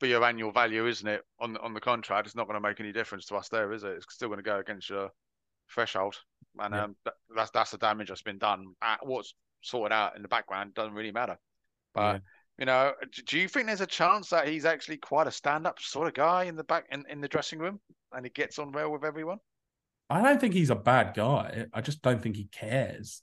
be 0.00 0.08
your 0.08 0.24
annual 0.24 0.52
value, 0.52 0.86
isn't 0.86 1.06
it? 1.06 1.22
On 1.40 1.56
on 1.58 1.74
the 1.74 1.80
contract, 1.80 2.26
it's 2.26 2.36
not 2.36 2.46
going 2.46 2.60
to 2.60 2.68
make 2.68 2.80
any 2.80 2.92
difference 2.92 3.26
to 3.26 3.36
us 3.36 3.48
there, 3.48 3.72
is 3.72 3.84
it? 3.84 3.92
It's 3.92 4.06
still 4.12 4.28
going 4.28 4.38
to 4.38 4.42
go 4.42 4.58
against 4.58 4.90
your 4.90 5.10
threshold, 5.72 6.16
and 6.58 6.74
Yeah. 6.74 6.84
um, 6.84 6.96
that, 7.04 7.14
that's 7.34 7.50
that's 7.50 7.70
the 7.70 7.78
damage 7.78 8.08
that's 8.08 8.22
been 8.22 8.38
done. 8.38 8.74
Uh, 8.82 8.96
what's 9.02 9.34
sorted 9.62 9.92
out 9.92 10.16
in 10.16 10.22
the 10.22 10.28
background 10.28 10.74
doesn't 10.74 10.94
really 10.94 11.12
matter. 11.12 11.38
But 11.94 12.14
Yeah. 12.14 12.18
you 12.58 12.64
know, 12.66 12.92
do 13.26 13.38
you 13.38 13.48
think 13.48 13.66
there's 13.66 13.80
a 13.80 13.86
chance 13.86 14.30
that 14.30 14.48
he's 14.48 14.64
actually 14.64 14.98
quite 14.98 15.26
a 15.26 15.32
stand-up 15.32 15.80
sort 15.80 16.06
of 16.08 16.14
guy 16.14 16.44
in 16.44 16.56
the 16.56 16.64
back 16.64 16.86
in, 16.90 17.04
in 17.08 17.20
the 17.20 17.28
dressing 17.28 17.58
room, 17.58 17.80
and 18.12 18.26
he 18.26 18.30
gets 18.30 18.58
on 18.58 18.72
well 18.72 18.90
with 18.90 19.04
everyone? 19.04 19.38
I 20.10 20.20
don't 20.22 20.40
think 20.40 20.52
he's 20.54 20.70
a 20.70 20.74
bad 20.76 21.14
guy. 21.14 21.66
I 21.72 21.80
just 21.80 22.02
don't 22.02 22.22
think 22.22 22.36
he 22.36 22.44
cares. 22.52 23.22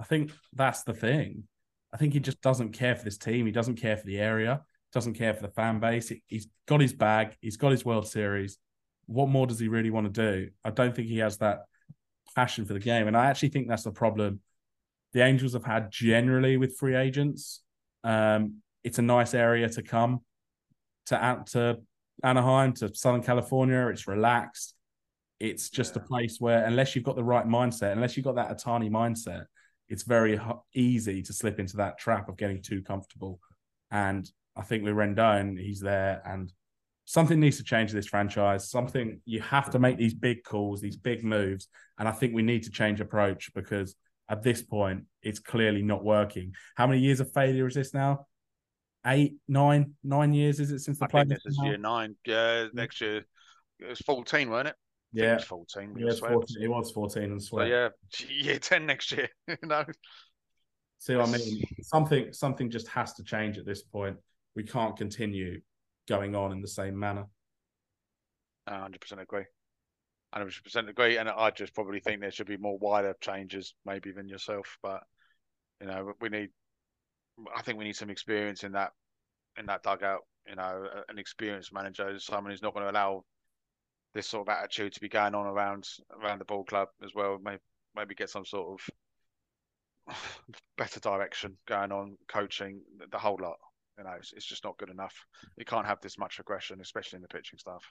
I 0.00 0.04
think 0.04 0.32
that's 0.52 0.82
the 0.82 0.94
thing. 0.94 1.44
I 1.92 1.98
think 1.98 2.14
he 2.14 2.20
just 2.20 2.40
doesn't 2.40 2.72
care 2.72 2.96
for 2.96 3.04
this 3.04 3.18
team. 3.18 3.46
He 3.46 3.52
doesn't 3.52 3.76
care 3.76 3.96
for 3.96 4.06
the 4.06 4.18
area. 4.18 4.62
Doesn't 4.96 5.12
care 5.12 5.34
for 5.34 5.42
the 5.42 5.52
fan 5.52 5.78
base. 5.78 6.08
He- 6.08 6.22
He's 6.26 6.48
got 6.66 6.80
his 6.80 6.94
bag. 6.94 7.36
He's 7.42 7.58
got 7.58 7.70
his 7.70 7.84
World 7.84 8.08
Series. 8.08 8.56
What 9.04 9.28
more 9.28 9.46
does 9.46 9.60
he 9.60 9.68
really 9.68 9.90
want 9.90 10.06
to 10.06 10.30
do? 10.32 10.48
I 10.64 10.70
don't 10.70 10.96
think 10.96 11.08
he 11.08 11.18
has 11.18 11.36
that 11.36 11.64
passion 12.34 12.64
for 12.64 12.72
the 12.72 12.80
game, 12.80 13.06
and 13.06 13.14
I 13.14 13.26
actually 13.26 13.50
think 13.50 13.68
that's 13.68 13.82
the 13.82 13.90
problem 13.92 14.40
the 15.12 15.20
Angels 15.20 15.52
have 15.52 15.66
had 15.66 15.90
generally 15.90 16.56
with 16.56 16.78
free 16.78 16.94
agents. 16.94 17.60
Um, 18.04 18.62
it's 18.84 18.98
a 18.98 19.02
nice 19.02 19.34
area 19.34 19.68
to 19.68 19.82
come 19.82 20.20
to 21.06 21.22
out 21.22 21.48
to 21.48 21.78
Anaheim 22.24 22.72
to 22.74 22.94
Southern 22.94 23.22
California. 23.22 23.88
It's 23.88 24.08
relaxed. 24.08 24.74
It's 25.40 25.68
just 25.68 25.94
a 25.96 26.00
place 26.00 26.40
where, 26.40 26.64
unless 26.64 26.96
you've 26.96 27.04
got 27.04 27.16
the 27.16 27.30
right 27.34 27.46
mindset, 27.46 27.92
unless 27.92 28.16
you've 28.16 28.24
got 28.24 28.36
that 28.36 28.50
Ohtani 28.50 28.88
mindset, 28.90 29.44
it's 29.90 30.04
very 30.04 30.40
easy 30.74 31.20
to 31.22 31.32
slip 31.34 31.60
into 31.60 31.76
that 31.76 31.98
trap 31.98 32.30
of 32.30 32.38
getting 32.38 32.62
too 32.62 32.80
comfortable. 32.80 33.40
And 33.90 34.26
I 34.56 34.62
think 34.62 34.84
with 34.84 34.94
Rendon, 34.94 35.58
he's 35.58 35.80
there, 35.80 36.22
and 36.24 36.52
something 37.04 37.38
needs 37.38 37.58
to 37.58 37.64
change 37.64 37.92
this 37.92 38.06
franchise. 38.06 38.70
Something 38.70 39.20
you 39.24 39.40
have 39.42 39.70
to 39.70 39.78
make 39.78 39.98
these 39.98 40.14
big 40.14 40.42
calls, 40.44 40.80
these 40.80 40.96
big 40.96 41.22
moves, 41.24 41.68
and 41.98 42.08
I 42.08 42.12
think 42.12 42.34
we 42.34 42.42
need 42.42 42.62
to 42.64 42.70
change 42.70 43.00
approach 43.00 43.52
because 43.54 43.94
at 44.28 44.42
this 44.42 44.62
point, 44.62 45.04
it's 45.22 45.38
clearly 45.38 45.82
not 45.82 46.04
working. 46.04 46.52
How 46.76 46.86
many 46.86 47.00
years 47.00 47.20
of 47.20 47.32
failure 47.32 47.66
is 47.66 47.74
this 47.74 47.94
now? 47.94 48.26
Eight, 49.06 49.36
nine, 49.46 49.94
nine 50.02 50.34
years 50.34 50.58
is 50.58 50.72
it 50.72 50.80
since 50.80 50.98
the 50.98 51.04
I 51.04 51.08
play? 51.08 51.20
think 51.20 51.30
this 51.34 51.46
is 51.46 51.58
year 51.62 51.76
nine. 51.78 52.16
Yeah, 52.26 52.66
next 52.72 53.00
year 53.00 53.24
it 53.78 53.88
was 53.88 54.00
fourteen, 54.00 54.50
weren't 54.50 54.68
it? 54.68 54.74
Think 55.14 55.22
it 55.22 55.28
Yeah, 55.28 55.34
was 55.34 55.44
fourteen. 55.44 55.94
yeah 55.96 56.06
it's 56.08 56.18
14, 56.18 56.62
it 56.62 56.68
was 56.68 56.90
14 56.90 57.22
and 57.24 57.40
So 57.42 57.48
sweat. 57.48 57.68
yeah, 57.68 57.88
year 58.28 58.58
ten 58.58 58.84
next 58.86 59.12
year. 59.12 59.28
you 59.48 59.56
know, 59.62 59.84
See 60.98 61.14
what 61.14 61.28
I 61.28 61.32
mean? 61.38 61.62
Something 61.82 62.32
something 62.32 62.68
just 62.70 62.88
has 62.88 63.12
to 63.14 63.22
change 63.22 63.58
at 63.58 63.64
this 63.66 63.82
point. 63.82 64.16
We 64.56 64.64
can't 64.64 64.96
continue 64.96 65.60
going 66.08 66.34
on 66.34 66.50
in 66.50 66.62
the 66.62 66.68
same 66.68 66.98
manner. 66.98 67.26
I 68.66 68.78
hundred 68.78 69.02
percent 69.02 69.20
agree. 69.20 69.44
Hundred 70.32 70.54
percent 70.64 70.88
agree, 70.88 71.18
and 71.18 71.28
I 71.28 71.50
just 71.50 71.74
probably 71.74 72.00
think 72.00 72.20
there 72.20 72.30
should 72.30 72.46
be 72.46 72.56
more 72.56 72.78
wider 72.78 73.14
changes, 73.20 73.74
maybe 73.84 74.12
than 74.12 74.28
yourself. 74.28 74.78
But 74.82 75.02
you 75.80 75.86
know, 75.86 76.14
we 76.20 76.30
need. 76.30 76.48
I 77.54 77.60
think 77.62 77.78
we 77.78 77.84
need 77.84 77.96
some 77.96 78.10
experience 78.10 78.64
in 78.64 78.72
that 78.72 78.92
in 79.58 79.66
that 79.66 79.82
dugout. 79.82 80.22
You 80.48 80.56
know, 80.56 80.86
an 81.08 81.18
experienced 81.18 81.72
manager, 81.72 82.18
someone 82.18 82.50
who's 82.50 82.62
not 82.62 82.72
going 82.72 82.86
to 82.86 82.92
allow 82.92 83.24
this 84.14 84.26
sort 84.26 84.48
of 84.48 84.54
attitude 84.54 84.94
to 84.94 85.00
be 85.00 85.08
going 85.08 85.34
on 85.34 85.46
around 85.46 85.86
around 86.22 86.40
the 86.40 86.44
ball 86.46 86.64
club 86.64 86.88
as 87.04 87.14
well. 87.14 87.38
Maybe 87.42 87.60
maybe 87.94 88.14
get 88.14 88.30
some 88.30 88.46
sort 88.46 88.80
of 90.08 90.16
better 90.78 91.00
direction 91.00 91.56
going 91.66 91.92
on, 91.92 92.16
coaching 92.28 92.80
the 93.10 93.18
whole 93.18 93.38
lot. 93.40 93.56
You 93.98 94.04
know, 94.04 94.14
it's, 94.18 94.32
it's 94.32 94.46
just 94.46 94.64
not 94.64 94.76
good 94.78 94.90
enough. 94.90 95.14
You 95.56 95.64
can't 95.64 95.86
have 95.86 96.00
this 96.00 96.18
much 96.18 96.38
aggression, 96.38 96.80
especially 96.80 97.16
in 97.16 97.22
the 97.22 97.28
pitching 97.28 97.58
staff. 97.58 97.82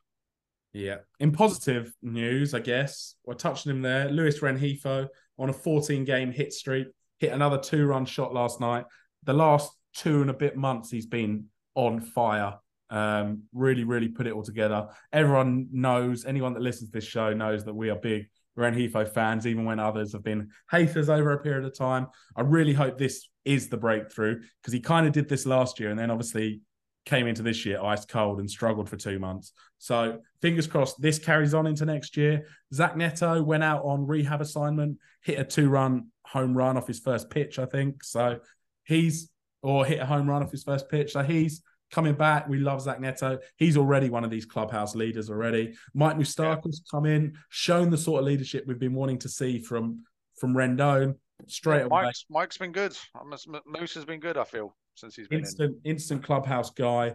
Yeah. 0.74 0.98
In 1.20 1.32
positive 1.32 1.94
news, 2.02 2.54
I 2.54 2.60
guess 2.60 3.16
we're 3.26 3.36
touching 3.36 3.72
him 3.72 3.82
there. 3.82 4.10
Luis 4.10 4.40
Rengifo 4.42 5.08
on 5.40 5.50
a 5.50 5.54
14 5.54 6.04
game 6.04 6.32
hit 6.32 6.54
streak, 6.54 6.88
hit 7.20 7.32
another 7.32 7.58
two 7.58 7.86
run 7.86 8.06
shot 8.06 8.34
last 8.34 8.60
night. 8.60 8.86
The 9.24 9.34
last 9.34 9.72
two 9.96 10.22
and 10.22 10.30
a 10.30 10.34
bit 10.34 10.58
months, 10.58 10.92
he's 10.92 11.06
been 11.06 11.46
on 11.76 12.02
fire. 12.02 12.56
Um, 12.90 13.44
really, 13.54 13.84
really 13.84 14.10
put 14.10 14.28
it 14.28 14.34
all 14.34 14.44
together. 14.44 14.90
Everyone 15.12 15.70
knows, 15.72 16.26
anyone 16.26 16.54
that 16.54 16.62
listens 16.62 16.90
to 16.90 16.98
this 16.98 17.08
show 17.08 17.34
knows 17.34 17.66
that 17.66 17.74
we 17.74 17.90
are 17.90 17.96
big 17.96 18.28
Rengifo 18.58 19.08
fans, 19.08 19.46
even 19.46 19.66
when 19.66 19.80
others 19.80 20.14
have 20.14 20.24
been 20.24 20.50
haters 20.72 21.10
over 21.10 21.32
a 21.34 21.40
period 21.40 21.66
of 21.66 21.78
time. 21.78 22.08
I 22.36 22.42
really 22.42 22.74
hope 22.74 22.98
this 22.98 23.30
is 23.44 23.70
the 23.70 23.78
breakthrough 23.78 24.42
because 24.62 24.74
he 24.74 24.80
kind 24.80 25.06
of 25.06 25.14
did 25.14 25.30
this 25.30 25.46
last 25.46 25.80
year 25.80 25.90
and 25.90 26.00
then 26.00 26.10
obviously 26.10 26.62
came 27.06 27.28
into 27.28 27.44
this 27.44 27.66
year 27.66 27.82
ice 27.82 28.06
cold 28.06 28.40
and 28.40 28.50
struggled 28.50 28.90
for 28.90 28.98
two 28.98 29.20
months. 29.20 29.54
So 29.78 30.20
fingers 30.42 30.68
crossed 30.68 31.00
this 31.00 31.20
carries 31.20 31.54
on 31.54 31.68
into 31.68 31.86
next 31.86 32.18
year. 32.18 32.48
Zach 32.74 32.98
Neto 32.98 33.44
went 33.44 33.64
out 33.64 33.84
on 33.84 34.08
rehab 34.08 34.42
assignment, 34.42 34.98
hit 35.22 35.40
a 35.40 35.44
two 35.44 35.70
run 35.70 36.08
home 36.26 36.58
run 36.58 36.78
off 36.78 36.88
his 36.88 37.00
first 37.00 37.30
pitch, 37.30 37.60
I 37.60 37.66
think. 37.66 38.04
So 38.04 38.40
he's 38.84 39.30
or 39.62 39.86
hit 39.86 40.00
a 40.00 40.06
home 40.06 40.30
run 40.30 40.44
off 40.44 40.52
his 40.52 40.64
first 40.64 40.90
pitch. 40.90 41.14
So 41.14 41.22
he's 41.24 41.62
coming 41.92 42.16
back. 42.16 42.48
We 42.48 42.58
love 42.58 42.82
Zach 42.82 43.00
Neto. 43.00 43.40
He's 43.58 43.78
already 43.78 44.10
one 44.10 44.24
of 44.24 44.32
these 44.32 44.46
clubhouse 44.46 44.96
leaders 44.96 45.30
already. 45.30 45.76
Mike 45.94 46.18
Moustakas 46.18 46.82
come 46.90 47.06
in, 47.06 47.34
shown 47.50 47.90
the 47.90 47.98
sort 47.98 48.20
of 48.20 48.26
leadership 48.26 48.66
we've 48.68 48.80
been 48.80 48.94
wanting 48.94 49.20
to 49.20 49.30
see 49.30 49.60
from 49.60 50.04
from 50.40 50.54
Rendon 50.54 51.16
straight 51.48 51.84
away. 51.84 52.04
Mike's 52.04 52.26
Mike's 52.30 52.58
been 52.58 52.72
good. 52.72 52.96
Must- 53.26 53.48
Moose 53.66 53.94
has 53.94 54.06
been 54.06 54.20
good. 54.20 54.38
I 54.38 54.44
feel 54.44 54.76
since 54.96 55.16
he's 55.16 55.28
been 55.28 55.40
in. 55.40 55.46
instant 55.46 55.78
instant 55.84 56.24
clubhouse 56.24 56.72
guy. 56.72 57.14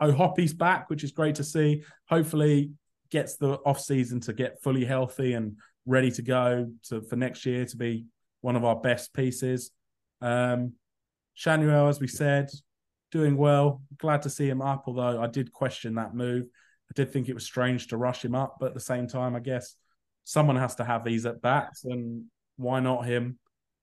O'Hoppe's 0.00 0.54
back, 0.54 0.88
which 0.88 1.04
is 1.04 1.12
great 1.12 1.34
to 1.34 1.44
see. 1.44 1.82
Hopefully, 2.08 2.72
gets 3.10 3.36
the 3.36 3.54
off 3.66 3.80
season 3.80 4.20
to 4.20 4.32
get 4.32 4.62
fully 4.62 4.84
healthy 4.84 5.34
and 5.34 5.56
ready 5.84 6.10
to 6.12 6.22
go 6.22 6.70
to 6.84 7.02
for 7.02 7.16
next 7.16 7.44
year 7.44 7.64
to 7.66 7.76
be 7.76 8.06
one 8.40 8.56
of 8.56 8.64
our 8.64 8.76
best 8.76 9.12
pieces. 9.12 9.70
Um, 10.22 10.72
Schanuel, 11.36 11.88
as 11.88 12.00
we 12.00 12.06
said, 12.06 12.48
doing 13.10 13.36
well. 13.36 13.82
Glad 13.98 14.22
to 14.22 14.30
see 14.30 14.48
him 14.48 14.62
up, 14.62 14.84
although 14.86 15.20
I 15.20 15.26
did 15.26 15.52
question 15.52 15.94
that 15.94 16.14
move. 16.14 16.44
I 16.44 16.92
did 16.94 17.12
think 17.12 17.28
it 17.28 17.34
was 17.34 17.44
strange 17.44 17.88
to 17.88 17.96
rush 17.96 18.24
him 18.24 18.34
up, 18.34 18.56
but 18.58 18.66
at 18.66 18.74
the 18.74 18.80
same 18.80 19.06
time, 19.06 19.36
I 19.36 19.40
guess 19.40 19.74
someone 20.24 20.56
has 20.56 20.74
to 20.76 20.84
have 20.84 21.04
these 21.04 21.26
at 21.26 21.40
bats, 21.40 21.84
and 21.84 22.24
why 22.56 22.80
not 22.80 23.06
him? 23.06 23.38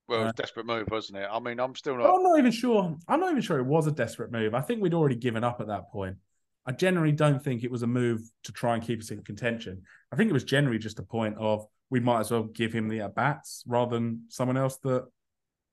Well, 0.07 0.19
it 0.19 0.23
was 0.23 0.27
Uh, 0.27 0.29
a 0.29 0.41
desperate 0.41 0.65
move, 0.65 0.87
wasn't 0.89 1.19
it? 1.19 1.27
I 1.31 1.39
mean, 1.39 1.59
I'm 1.59 1.75
still 1.75 1.97
not. 1.97 2.13
I'm 2.13 2.23
not 2.23 2.39
even 2.39 2.51
sure. 2.51 2.95
I'm 3.07 3.19
not 3.19 3.31
even 3.31 3.41
sure 3.41 3.59
it 3.59 3.65
was 3.65 3.87
a 3.87 3.91
desperate 3.91 4.31
move. 4.31 4.53
I 4.53 4.61
think 4.61 4.81
we'd 4.81 4.93
already 4.93 5.15
given 5.15 5.43
up 5.43 5.61
at 5.61 5.67
that 5.67 5.89
point. 5.91 6.17
I 6.65 6.73
generally 6.73 7.13
don't 7.13 7.41
think 7.41 7.63
it 7.63 7.71
was 7.71 7.83
a 7.83 7.87
move 7.87 8.21
to 8.43 8.51
try 8.51 8.75
and 8.75 8.83
keep 8.83 8.99
us 8.99 9.11
in 9.11 9.23
contention. 9.23 9.83
I 10.11 10.17
think 10.17 10.29
it 10.29 10.33
was 10.33 10.43
generally 10.43 10.79
just 10.79 10.99
a 10.99 11.03
point 11.03 11.37
of 11.37 11.65
we 11.89 12.01
might 12.01 12.19
as 12.19 12.31
well 12.31 12.43
give 12.43 12.73
him 12.73 12.89
the 12.89 13.01
at 13.01 13.15
bats 13.15 13.63
rather 13.65 13.95
than 13.95 14.23
someone 14.27 14.57
else 14.57 14.77
that 14.83 15.05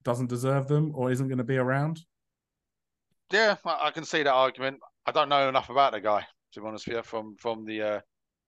doesn't 0.04 0.28
deserve 0.28 0.68
them 0.68 0.92
or 0.94 1.10
isn't 1.10 1.26
going 1.26 1.38
to 1.38 1.44
be 1.44 1.56
around. 1.56 2.00
Yeah, 3.30 3.56
I, 3.64 3.90
can 3.90 4.04
see 4.04 4.22
that 4.22 4.32
argument. 4.32 4.78
I 5.06 5.12
don't 5.12 5.28
know 5.28 5.48
enough 5.48 5.70
about 5.70 5.92
the 5.92 6.00
guy 6.00 6.24
to 6.54 6.60
be 6.60 6.66
honest 6.66 6.86
with 6.86 6.96
you. 6.96 7.02
From 7.02 7.36
from 7.36 7.64
the 7.64 7.82
uh, 7.82 8.00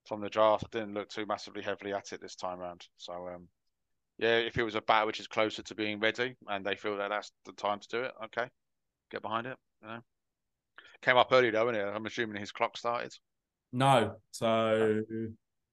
from 0.08 0.20
the 0.20 0.30
draft, 0.30 0.64
I 0.66 0.78
didn't 0.78 0.94
look 0.94 1.08
too 1.08 1.26
massively 1.26 1.62
heavily 1.62 1.92
at 1.92 2.12
it 2.12 2.20
this 2.20 2.36
time 2.36 2.58
round. 2.58 2.86
So 2.96 3.28
um, 3.28 3.48
yeah, 4.18 4.38
if 4.38 4.56
it 4.56 4.62
was 4.62 4.74
a 4.74 4.80
bat 4.80 5.06
which 5.06 5.20
is 5.20 5.26
closer 5.26 5.62
to 5.62 5.74
being 5.74 6.00
ready, 6.00 6.36
and 6.48 6.64
they 6.64 6.76
feel 6.76 6.96
that 6.96 7.08
that's 7.08 7.32
the 7.44 7.52
time 7.52 7.80
to 7.80 7.88
do 7.88 8.02
it, 8.04 8.12
okay, 8.24 8.48
get 9.10 9.22
behind 9.22 9.46
it. 9.46 9.56
You 9.82 9.88
know, 9.88 10.00
came 11.02 11.16
up 11.16 11.28
early 11.32 11.50
though, 11.50 11.66
innit? 11.66 11.94
I'm 11.94 12.06
assuming 12.06 12.40
his 12.40 12.52
clock 12.52 12.76
started. 12.76 13.12
No, 13.72 14.16
so 14.30 15.02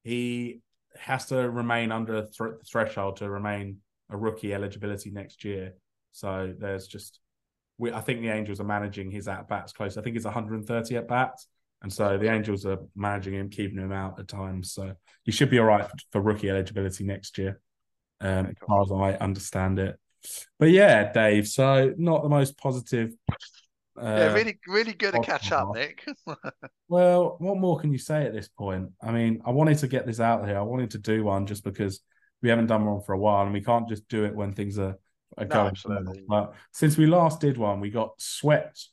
he 0.02 0.60
has 0.98 1.26
to 1.26 1.50
remain 1.50 1.90
under 1.90 2.22
th- 2.22 2.32
the 2.38 2.58
threshold 2.70 3.16
to 3.16 3.30
remain 3.30 3.78
a 4.10 4.16
rookie 4.16 4.52
eligibility 4.52 5.10
next 5.10 5.44
year. 5.44 5.74
So 6.12 6.54
there's 6.58 6.86
just, 6.86 7.20
we, 7.78 7.92
I 7.92 8.00
think 8.00 8.20
the 8.20 8.28
Angels 8.28 8.60
are 8.60 8.64
managing 8.64 9.10
his 9.10 9.28
at 9.28 9.48
bats 9.48 9.72
close. 9.72 9.96
I 9.96 10.02
think 10.02 10.16
it's 10.16 10.24
130 10.24 10.96
at 10.96 11.08
bats, 11.08 11.48
and 11.82 11.92
so 11.92 12.16
the 12.18 12.30
Angels 12.30 12.64
are 12.66 12.78
managing 12.94 13.34
him, 13.34 13.50
keeping 13.50 13.78
him 13.78 13.92
out 13.92 14.18
at 14.18 14.28
times. 14.28 14.72
So 14.72 14.94
he 15.24 15.32
should 15.32 15.50
be 15.50 15.58
all 15.58 15.66
right 15.66 15.86
for, 16.12 16.20
rookie 16.20 16.50
eligibility 16.50 17.04
next 17.04 17.38
year, 17.38 17.60
um, 18.20 18.46
as 18.46 18.54
far 18.66 18.82
as 18.82 18.92
I 18.92 19.22
understand 19.22 19.78
it. 19.78 19.98
But 20.58 20.70
yeah, 20.70 21.12
Dave. 21.12 21.46
So 21.46 21.92
not 21.96 22.22
the 22.22 22.28
most 22.28 22.56
positive. 22.56 23.12
Uh, 23.96 24.04
yeah, 24.06 24.32
really, 24.32 24.58
really 24.66 24.92
good 24.92 25.14
to 25.14 25.20
catch 25.20 25.52
up. 25.52 25.74
Nick. 25.74 26.04
well, 26.88 27.36
what 27.38 27.58
more 27.58 27.78
can 27.78 27.92
you 27.92 27.98
say 27.98 28.24
at 28.24 28.32
this 28.32 28.48
point? 28.48 28.90
I 29.00 29.12
mean, 29.12 29.42
I 29.44 29.50
wanted 29.50 29.78
to 29.78 29.88
get 29.88 30.06
this 30.06 30.20
out 30.20 30.46
here. 30.46 30.58
I 30.58 30.62
wanted 30.62 30.90
to 30.92 30.98
do 30.98 31.22
one 31.22 31.46
just 31.46 31.62
because 31.62 32.00
we 32.42 32.48
haven't 32.48 32.66
done 32.66 32.84
one 32.84 33.02
for 33.02 33.12
a 33.12 33.18
while, 33.18 33.44
and 33.44 33.52
we 33.52 33.62
can't 33.62 33.88
just 33.88 34.08
do 34.08 34.24
it 34.24 34.34
when 34.34 34.52
things 34.52 34.78
are, 34.78 34.98
No, 35.38 35.66
absolutely. 35.66 36.24
But 36.28 36.54
since 36.72 36.96
we 36.96 37.06
last 37.06 37.40
did 37.40 37.56
one, 37.58 37.80
we 37.80 37.90
got 37.90 38.12
swept 38.18 38.88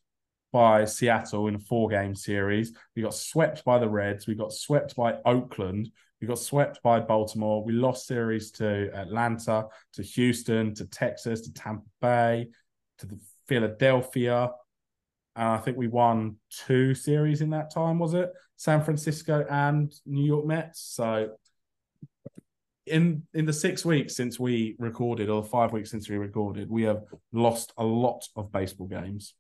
by 0.52 0.86
Seattle 0.86 1.48
in 1.48 1.56
a 1.56 1.60
four-game 1.60 2.14
series. 2.16 2.74
We 2.96 3.02
got 3.02 3.14
swept 3.14 3.64
by 3.64 3.80
the 3.80 3.88
Reds. 3.88 4.28
We 4.28 4.36
got 4.36 4.52
swept 4.52 4.96
by 4.96 5.16
Oakland. 5.26 5.92
We 6.20 6.28
got 6.28 6.40
swept 6.40 6.84
by 6.84 7.00
Baltimore. 7.00 7.64
We 7.64 7.74
lost 7.74 8.06
series 8.06 8.52
to 8.54 8.94
Atlanta, 8.94 9.68
to 9.94 10.04
Houston, 10.04 10.74
to 10.76 10.86
Texas, 10.86 11.42
to 11.42 11.54
Tampa 11.54 11.86
Bay, 12.02 12.50
to 13.00 13.08
the 13.08 13.20
Philadelphia. 13.48 14.52
And 15.36 15.48
I 15.48 15.58
think 15.58 15.78
we 15.78 15.88
won 15.88 16.36
two 16.50 16.94
series 16.94 17.42
in 17.42 17.52
that 17.52 17.74
time, 17.74 17.98
was 17.98 18.14
it? 18.14 18.30
San 18.58 18.84
Francisco 18.84 19.46
and 19.50 19.92
New 20.06 20.26
York 20.26 20.46
Mets. 20.46 20.82
So 20.82 21.30
in 22.92 23.24
in 23.34 23.46
the 23.46 23.54
six 23.54 23.84
weeks 23.86 24.16
since 24.16 24.40
we 24.40 24.76
recorded, 24.78 25.30
or 25.30 25.44
five 25.44 25.72
weeks 25.72 25.92
since 25.92 26.10
we 26.10 26.18
recorded, 26.18 26.70
we 26.70 26.84
have 26.84 27.04
lost 27.32 27.74
a 27.78 27.84
lot 27.84 28.24
of 28.36 28.52
baseball 28.52 28.88
games. 28.88 29.34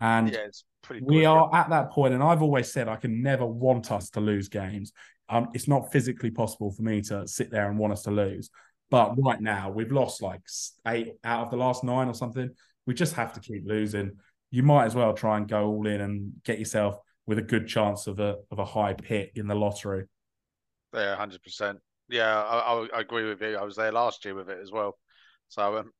And 0.00 0.30
Yeah, 0.32 0.98
we 1.00 1.22
yeah. 1.22 1.30
are 1.30 1.54
at 1.54 1.70
that 1.70 1.90
point, 1.90 2.14
and 2.14 2.22
I've 2.22 2.42
always 2.42 2.72
said 2.72 2.88
I 2.88 2.96
can 2.96 3.22
never 3.22 3.46
want 3.46 3.92
us 3.92 4.10
to 4.10 4.20
lose 4.20 4.48
games. 4.48 4.92
Um, 5.28 5.48
it's 5.54 5.68
not 5.68 5.92
physically 5.92 6.30
possible 6.30 6.70
for 6.70 6.82
me 6.82 7.00
to 7.02 7.26
sit 7.26 7.50
there 7.50 7.68
and 7.68 7.78
want 7.78 7.92
us 7.92 8.02
to 8.02 8.10
lose. 8.10 8.50
But 8.90 9.14
right 9.18 9.40
now, 9.40 9.70
we've 9.70 9.90
lost 9.90 10.22
like 10.22 10.42
eight 10.86 11.14
out 11.24 11.44
of 11.44 11.50
the 11.50 11.56
last 11.56 11.82
nine 11.82 12.08
or 12.08 12.14
something. 12.14 12.50
We 12.86 12.94
just 12.94 13.14
have 13.14 13.32
to 13.32 13.40
keep 13.40 13.66
losing. 13.66 14.12
You 14.50 14.62
might 14.62 14.84
as 14.86 14.94
well 14.94 15.12
try 15.12 15.38
and 15.38 15.48
go 15.48 15.66
all 15.66 15.86
in 15.86 16.00
and 16.00 16.32
get 16.44 16.58
yourself 16.58 16.98
with 17.26 17.38
a 17.38 17.42
good 17.42 17.66
chance 17.66 18.06
of 18.06 18.20
a 18.20 18.36
of 18.50 18.58
a 18.58 18.64
high 18.64 18.92
pick 18.94 19.32
in 19.34 19.48
the 19.48 19.54
lottery. 19.54 20.04
Yeah, 20.94 21.16
hundred 21.16 21.42
percent. 21.42 21.80
Yeah, 22.08 22.42
I, 22.42 22.58
I, 22.58 22.88
I 22.96 23.00
agree 23.00 23.28
with 23.28 23.40
you. 23.40 23.56
I 23.56 23.64
was 23.64 23.76
there 23.76 23.92
last 23.92 24.24
year 24.24 24.34
with 24.34 24.48
it 24.48 24.58
as 24.62 24.70
well. 24.70 24.98
So, 25.48 25.78
um, 25.78 25.92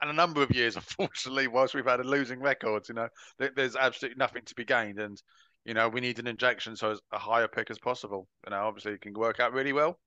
and 0.00 0.10
a 0.10 0.12
number 0.12 0.42
of 0.42 0.50
years, 0.50 0.76
unfortunately, 0.76 1.48
whilst 1.48 1.74
we've 1.74 1.86
had 1.86 2.00
a 2.00 2.04
losing 2.04 2.40
record, 2.40 2.84
you 2.88 2.94
know, 2.94 3.08
there's 3.38 3.76
absolutely 3.76 4.18
nothing 4.18 4.42
to 4.46 4.54
be 4.54 4.64
gained, 4.64 4.98
and 4.98 5.20
you 5.64 5.74
know, 5.74 5.88
we 5.88 6.00
need 6.00 6.18
an 6.18 6.26
injection 6.26 6.76
so 6.76 6.90
as 6.90 7.00
a 7.12 7.18
higher 7.18 7.48
pick 7.48 7.70
as 7.70 7.78
possible. 7.78 8.28
You 8.44 8.50
know, 8.50 8.64
obviously, 8.64 8.92
it 8.92 9.00
can 9.00 9.14
work 9.14 9.40
out 9.40 9.52
really 9.52 9.72
well. 9.72 9.98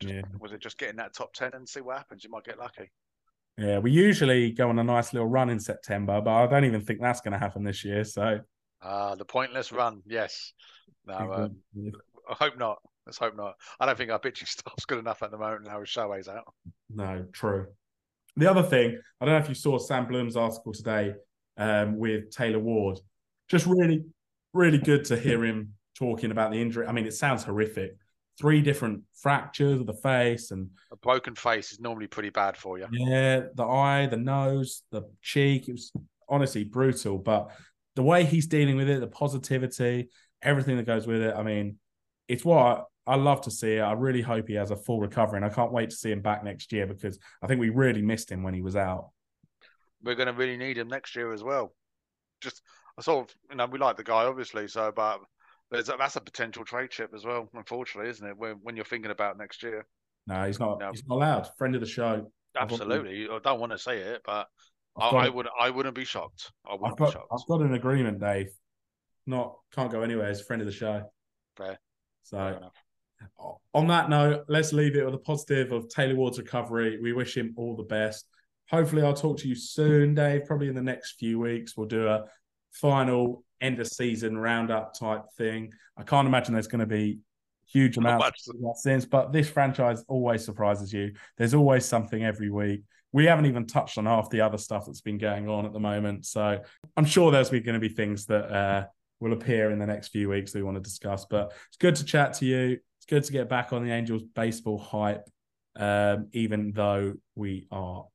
Just, 0.00 0.14
Yeah. 0.14 0.22
Was 0.38 0.52
it 0.52 0.60
just 0.60 0.78
getting 0.78 0.96
that 0.96 1.14
top 1.14 1.32
ten 1.32 1.50
and 1.54 1.68
see 1.68 1.80
what 1.80 1.96
happens? 1.96 2.22
You 2.22 2.30
might 2.30 2.44
get 2.44 2.58
lucky. 2.58 2.90
Yeah, 3.56 3.78
we 3.78 3.92
usually 3.92 4.50
go 4.50 4.68
on 4.68 4.78
a 4.80 4.84
nice 4.84 5.12
little 5.12 5.28
run 5.28 5.48
in 5.48 5.60
September, 5.60 6.20
but 6.20 6.32
I 6.32 6.46
don't 6.46 6.64
even 6.64 6.80
think 6.80 7.00
that's 7.00 7.20
going 7.20 7.32
to 7.32 7.38
happen 7.38 7.62
this 7.62 7.84
year. 7.84 8.04
So 8.04 8.40
Ah, 8.84 9.14
the 9.14 9.24
pointless 9.24 9.72
run. 9.72 10.02
Yes. 10.06 10.52
No, 11.06 11.32
um, 11.32 11.56
I 12.28 12.34
hope 12.34 12.58
not. 12.58 12.78
Let's 13.06 13.18
hope 13.18 13.36
not. 13.36 13.54
I 13.78 13.86
don't 13.86 13.98
think 13.98 14.10
our 14.10 14.18
pitching 14.18 14.46
staff's 14.50 14.84
good 14.86 14.98
enough 14.98 15.22
at 15.22 15.30
the 15.30 15.38
moment 15.38 15.64
now 15.64 15.80
with 15.80 15.88
Shohei's 15.88 16.28
out. 16.28 16.52
No, 16.94 17.26
true. 17.32 17.66
The 18.36 18.50
other 18.50 18.62
thing, 18.62 18.98
I 19.20 19.24
don't 19.24 19.34
know 19.34 19.40
if 19.40 19.48
you 19.48 19.54
saw 19.54 19.78
Sam 19.78 20.06
Blum's 20.06 20.36
article 20.36 20.72
today 20.72 21.14
um, 21.56 21.98
with 21.98 22.30
Taylor 22.30 22.58
Ward. 22.58 22.98
Just 23.48 23.66
really, 23.66 24.04
really 24.52 24.78
good 24.78 25.04
to 25.06 25.16
hear 25.16 25.44
him 25.44 25.74
talking 25.96 26.30
about 26.32 26.50
the 26.50 26.60
injury. 26.60 26.86
I 26.86 26.92
mean, 26.92 27.06
it 27.06 27.14
sounds 27.14 27.44
horrific. 27.44 27.96
Three 28.40 28.62
different 28.62 29.02
fractures 29.14 29.78
of 29.78 29.86
the 29.86 29.94
face, 29.94 30.50
and 30.50 30.70
A 30.90 30.96
broken 30.96 31.36
face 31.36 31.70
is 31.70 31.78
normally 31.78 32.08
pretty 32.08 32.30
bad 32.30 32.56
for 32.56 32.78
you. 32.78 32.88
yeah, 32.90 33.42
the 33.54 33.62
eye, 33.64 34.06
the 34.06 34.16
nose, 34.16 34.82
the 34.90 35.02
cheek. 35.22 35.68
It 35.68 35.72
was 35.72 35.92
honestly 36.28 36.64
brutal. 36.64 37.18
But 37.18 37.50
the 37.94 38.02
way 38.02 38.24
he's 38.24 38.48
dealing 38.48 38.76
with 38.76 38.88
it, 38.88 38.98
the 38.98 39.06
positivity, 39.06 40.08
everything 40.42 40.76
that 40.78 40.86
goes 40.86 41.06
with 41.06 41.22
it. 41.22 41.34
I 41.36 41.44
mean, 41.44 41.78
it's 42.26 42.44
what 42.44 42.86
I 43.06 43.16
love 43.16 43.42
to 43.42 43.50
see. 43.50 43.74
It. 43.74 43.80
I 43.80 43.92
really 43.92 44.22
hope 44.22 44.48
he 44.48 44.54
has 44.54 44.70
a 44.70 44.76
full 44.76 45.00
recovery, 45.00 45.36
and 45.36 45.44
I 45.44 45.50
can't 45.50 45.72
wait 45.72 45.90
to 45.90 45.96
see 45.96 46.10
him 46.10 46.22
back 46.22 46.42
next 46.42 46.72
year 46.72 46.86
because 46.86 47.18
I 47.42 47.46
think 47.46 47.60
we 47.60 47.68
really 47.68 48.02
missed 48.02 48.30
him 48.30 48.42
when 48.42 48.54
he 48.54 48.62
was 48.62 48.76
out. 48.76 49.10
We're 50.02 50.14
going 50.14 50.28
to 50.28 50.32
really 50.32 50.56
need 50.56 50.78
him 50.78 50.88
next 50.88 51.14
year 51.16 51.32
as 51.32 51.42
well. 51.42 51.74
Just, 52.40 52.62
I 52.98 53.02
sort 53.02 53.28
of, 53.28 53.36
you 53.50 53.56
know, 53.56 53.66
we 53.66 53.78
like 53.78 53.96
the 53.96 54.04
guy 54.04 54.24
obviously, 54.24 54.68
so 54.68 54.92
but 54.94 55.20
there's 55.70 55.88
a, 55.88 55.96
that's 55.98 56.16
a 56.16 56.20
potential 56.20 56.64
trade 56.64 56.90
chip 56.90 57.10
as 57.14 57.24
well. 57.24 57.48
Unfortunately, 57.54 58.10
isn't 58.10 58.26
it? 58.26 58.36
When 58.36 58.56
when 58.62 58.76
you're 58.76 58.84
thinking 58.84 59.10
about 59.10 59.38
next 59.38 59.62
year. 59.62 59.86
No, 60.26 60.46
he's 60.46 60.60
not. 60.60 60.80
No. 60.80 60.90
He's 60.90 61.04
not 61.06 61.16
allowed. 61.16 61.48
Friend 61.58 61.74
of 61.74 61.80
the 61.80 61.86
show. 61.86 62.30
Absolutely, 62.56 63.28
I 63.28 63.38
don't 63.42 63.60
want 63.60 63.72
to 63.72 63.78
say 63.78 63.98
it, 63.98 64.22
but 64.24 64.46
I, 64.96 65.06
I've 65.06 65.12
got, 65.12 65.26
I 65.26 65.28
would, 65.28 65.48
I 65.60 65.70
wouldn't 65.70 65.94
be 65.94 66.04
shocked. 66.04 66.52
I 66.66 66.74
I've 66.74 66.80
wouldn't 66.80 66.98
got, 66.98 67.06
be 67.06 67.12
shocked. 67.12 67.28
I've 67.32 67.46
got 67.48 67.60
an 67.60 67.74
agreement, 67.74 68.20
Dave. 68.20 68.50
Not 69.26 69.56
can't 69.74 69.90
go 69.90 70.02
anywhere. 70.02 70.28
He's 70.28 70.40
friend 70.40 70.62
of 70.62 70.66
the 70.66 70.72
show. 70.72 71.02
Fair. 71.56 71.78
So. 72.22 72.70
On 73.74 73.86
that 73.88 74.08
note, 74.08 74.44
let's 74.48 74.72
leave 74.72 74.96
it 74.96 75.04
with 75.04 75.14
a 75.14 75.18
positive 75.18 75.72
of 75.72 75.88
Taylor 75.88 76.14
Ward's 76.14 76.38
recovery. 76.38 76.98
We 77.00 77.12
wish 77.12 77.36
him 77.36 77.54
all 77.56 77.76
the 77.76 77.82
best. 77.82 78.26
Hopefully, 78.70 79.02
I'll 79.02 79.14
talk 79.14 79.38
to 79.38 79.48
you 79.48 79.54
soon, 79.54 80.14
Dave. 80.14 80.44
Probably 80.46 80.68
in 80.68 80.74
the 80.74 80.82
next 80.82 81.18
few 81.18 81.38
weeks, 81.38 81.76
we'll 81.76 81.88
do 81.88 82.08
a 82.08 82.24
final 82.72 83.44
end 83.60 83.80
of 83.80 83.86
season 83.86 84.38
roundup 84.38 84.98
type 84.98 85.24
thing. 85.36 85.72
I 85.96 86.02
can't 86.02 86.28
imagine 86.28 86.54
there's 86.54 86.66
going 86.66 86.80
to 86.80 86.86
be 86.86 87.18
huge 87.66 87.96
amounts 87.96 88.46
that 88.46 88.78
sense, 88.78 89.04
but 89.04 89.32
this 89.32 89.48
franchise 89.48 90.04
always 90.08 90.44
surprises 90.44 90.92
you. 90.92 91.12
There's 91.36 91.54
always 91.54 91.84
something 91.84 92.24
every 92.24 92.50
week. 92.50 92.82
We 93.12 93.26
haven't 93.26 93.46
even 93.46 93.66
touched 93.66 93.96
on 93.96 94.06
half 94.06 94.28
the 94.30 94.40
other 94.40 94.58
stuff 94.58 94.86
that's 94.86 95.00
been 95.00 95.18
going 95.18 95.48
on 95.48 95.66
at 95.66 95.72
the 95.72 95.80
moment. 95.80 96.26
So 96.26 96.60
I'm 96.96 97.04
sure 97.04 97.30
there's 97.30 97.50
going 97.50 97.64
to 97.64 97.78
be 97.78 97.88
things 97.88 98.26
that 98.26 98.52
uh, 98.52 98.86
will 99.20 99.32
appear 99.32 99.70
in 99.70 99.78
the 99.78 99.86
next 99.86 100.08
few 100.08 100.28
weeks 100.28 100.52
that 100.52 100.58
we 100.58 100.64
want 100.64 100.76
to 100.76 100.80
discuss. 100.80 101.24
But 101.24 101.52
it's 101.68 101.76
good 101.78 101.94
to 101.96 102.04
chat 102.04 102.34
to 102.34 102.44
you. 102.44 102.78
It's 103.04 103.10
good 103.10 103.24
to 103.24 103.32
get 103.32 103.50
back 103.50 103.74
on 103.74 103.84
the 103.84 103.92
Angels 103.92 104.22
baseball 104.22 104.78
hype, 104.78 105.28
um, 105.76 106.28
even 106.32 106.72
though 106.72 107.12
we 107.34 107.66
are 107.70 108.06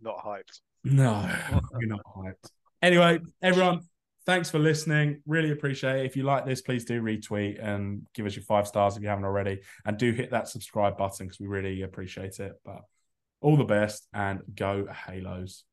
Not 0.00 0.24
hyped. 0.24 0.60
no, 0.84 1.30
we're 1.70 1.84
not 1.86 2.00
hyped. 2.16 2.50
Anyway, 2.80 3.20
everyone, 3.42 3.80
thanks 4.24 4.48
for 4.48 4.58
listening. 4.58 5.20
Really 5.26 5.50
appreciate 5.50 6.00
it. 6.00 6.06
If 6.06 6.16
you 6.16 6.22
like 6.22 6.46
this, 6.46 6.62
please 6.62 6.86
do 6.86 7.02
retweet 7.02 7.62
and 7.62 8.06
give 8.14 8.24
us 8.24 8.34
your 8.34 8.44
five 8.44 8.66
stars 8.66 8.96
if 8.96 9.02
you 9.02 9.08
haven't 9.10 9.26
already. 9.26 9.60
And 9.84 9.98
do 9.98 10.12
hit 10.12 10.30
that 10.30 10.48
subscribe 10.48 10.96
button 10.96 11.26
because 11.26 11.38
we 11.38 11.46
really 11.46 11.82
appreciate 11.82 12.40
it. 12.40 12.54
But 12.64 12.80
all 13.42 13.58
the 13.58 13.64
best 13.64 14.08
and 14.14 14.40
go 14.54 14.86
Halos. 14.86 15.64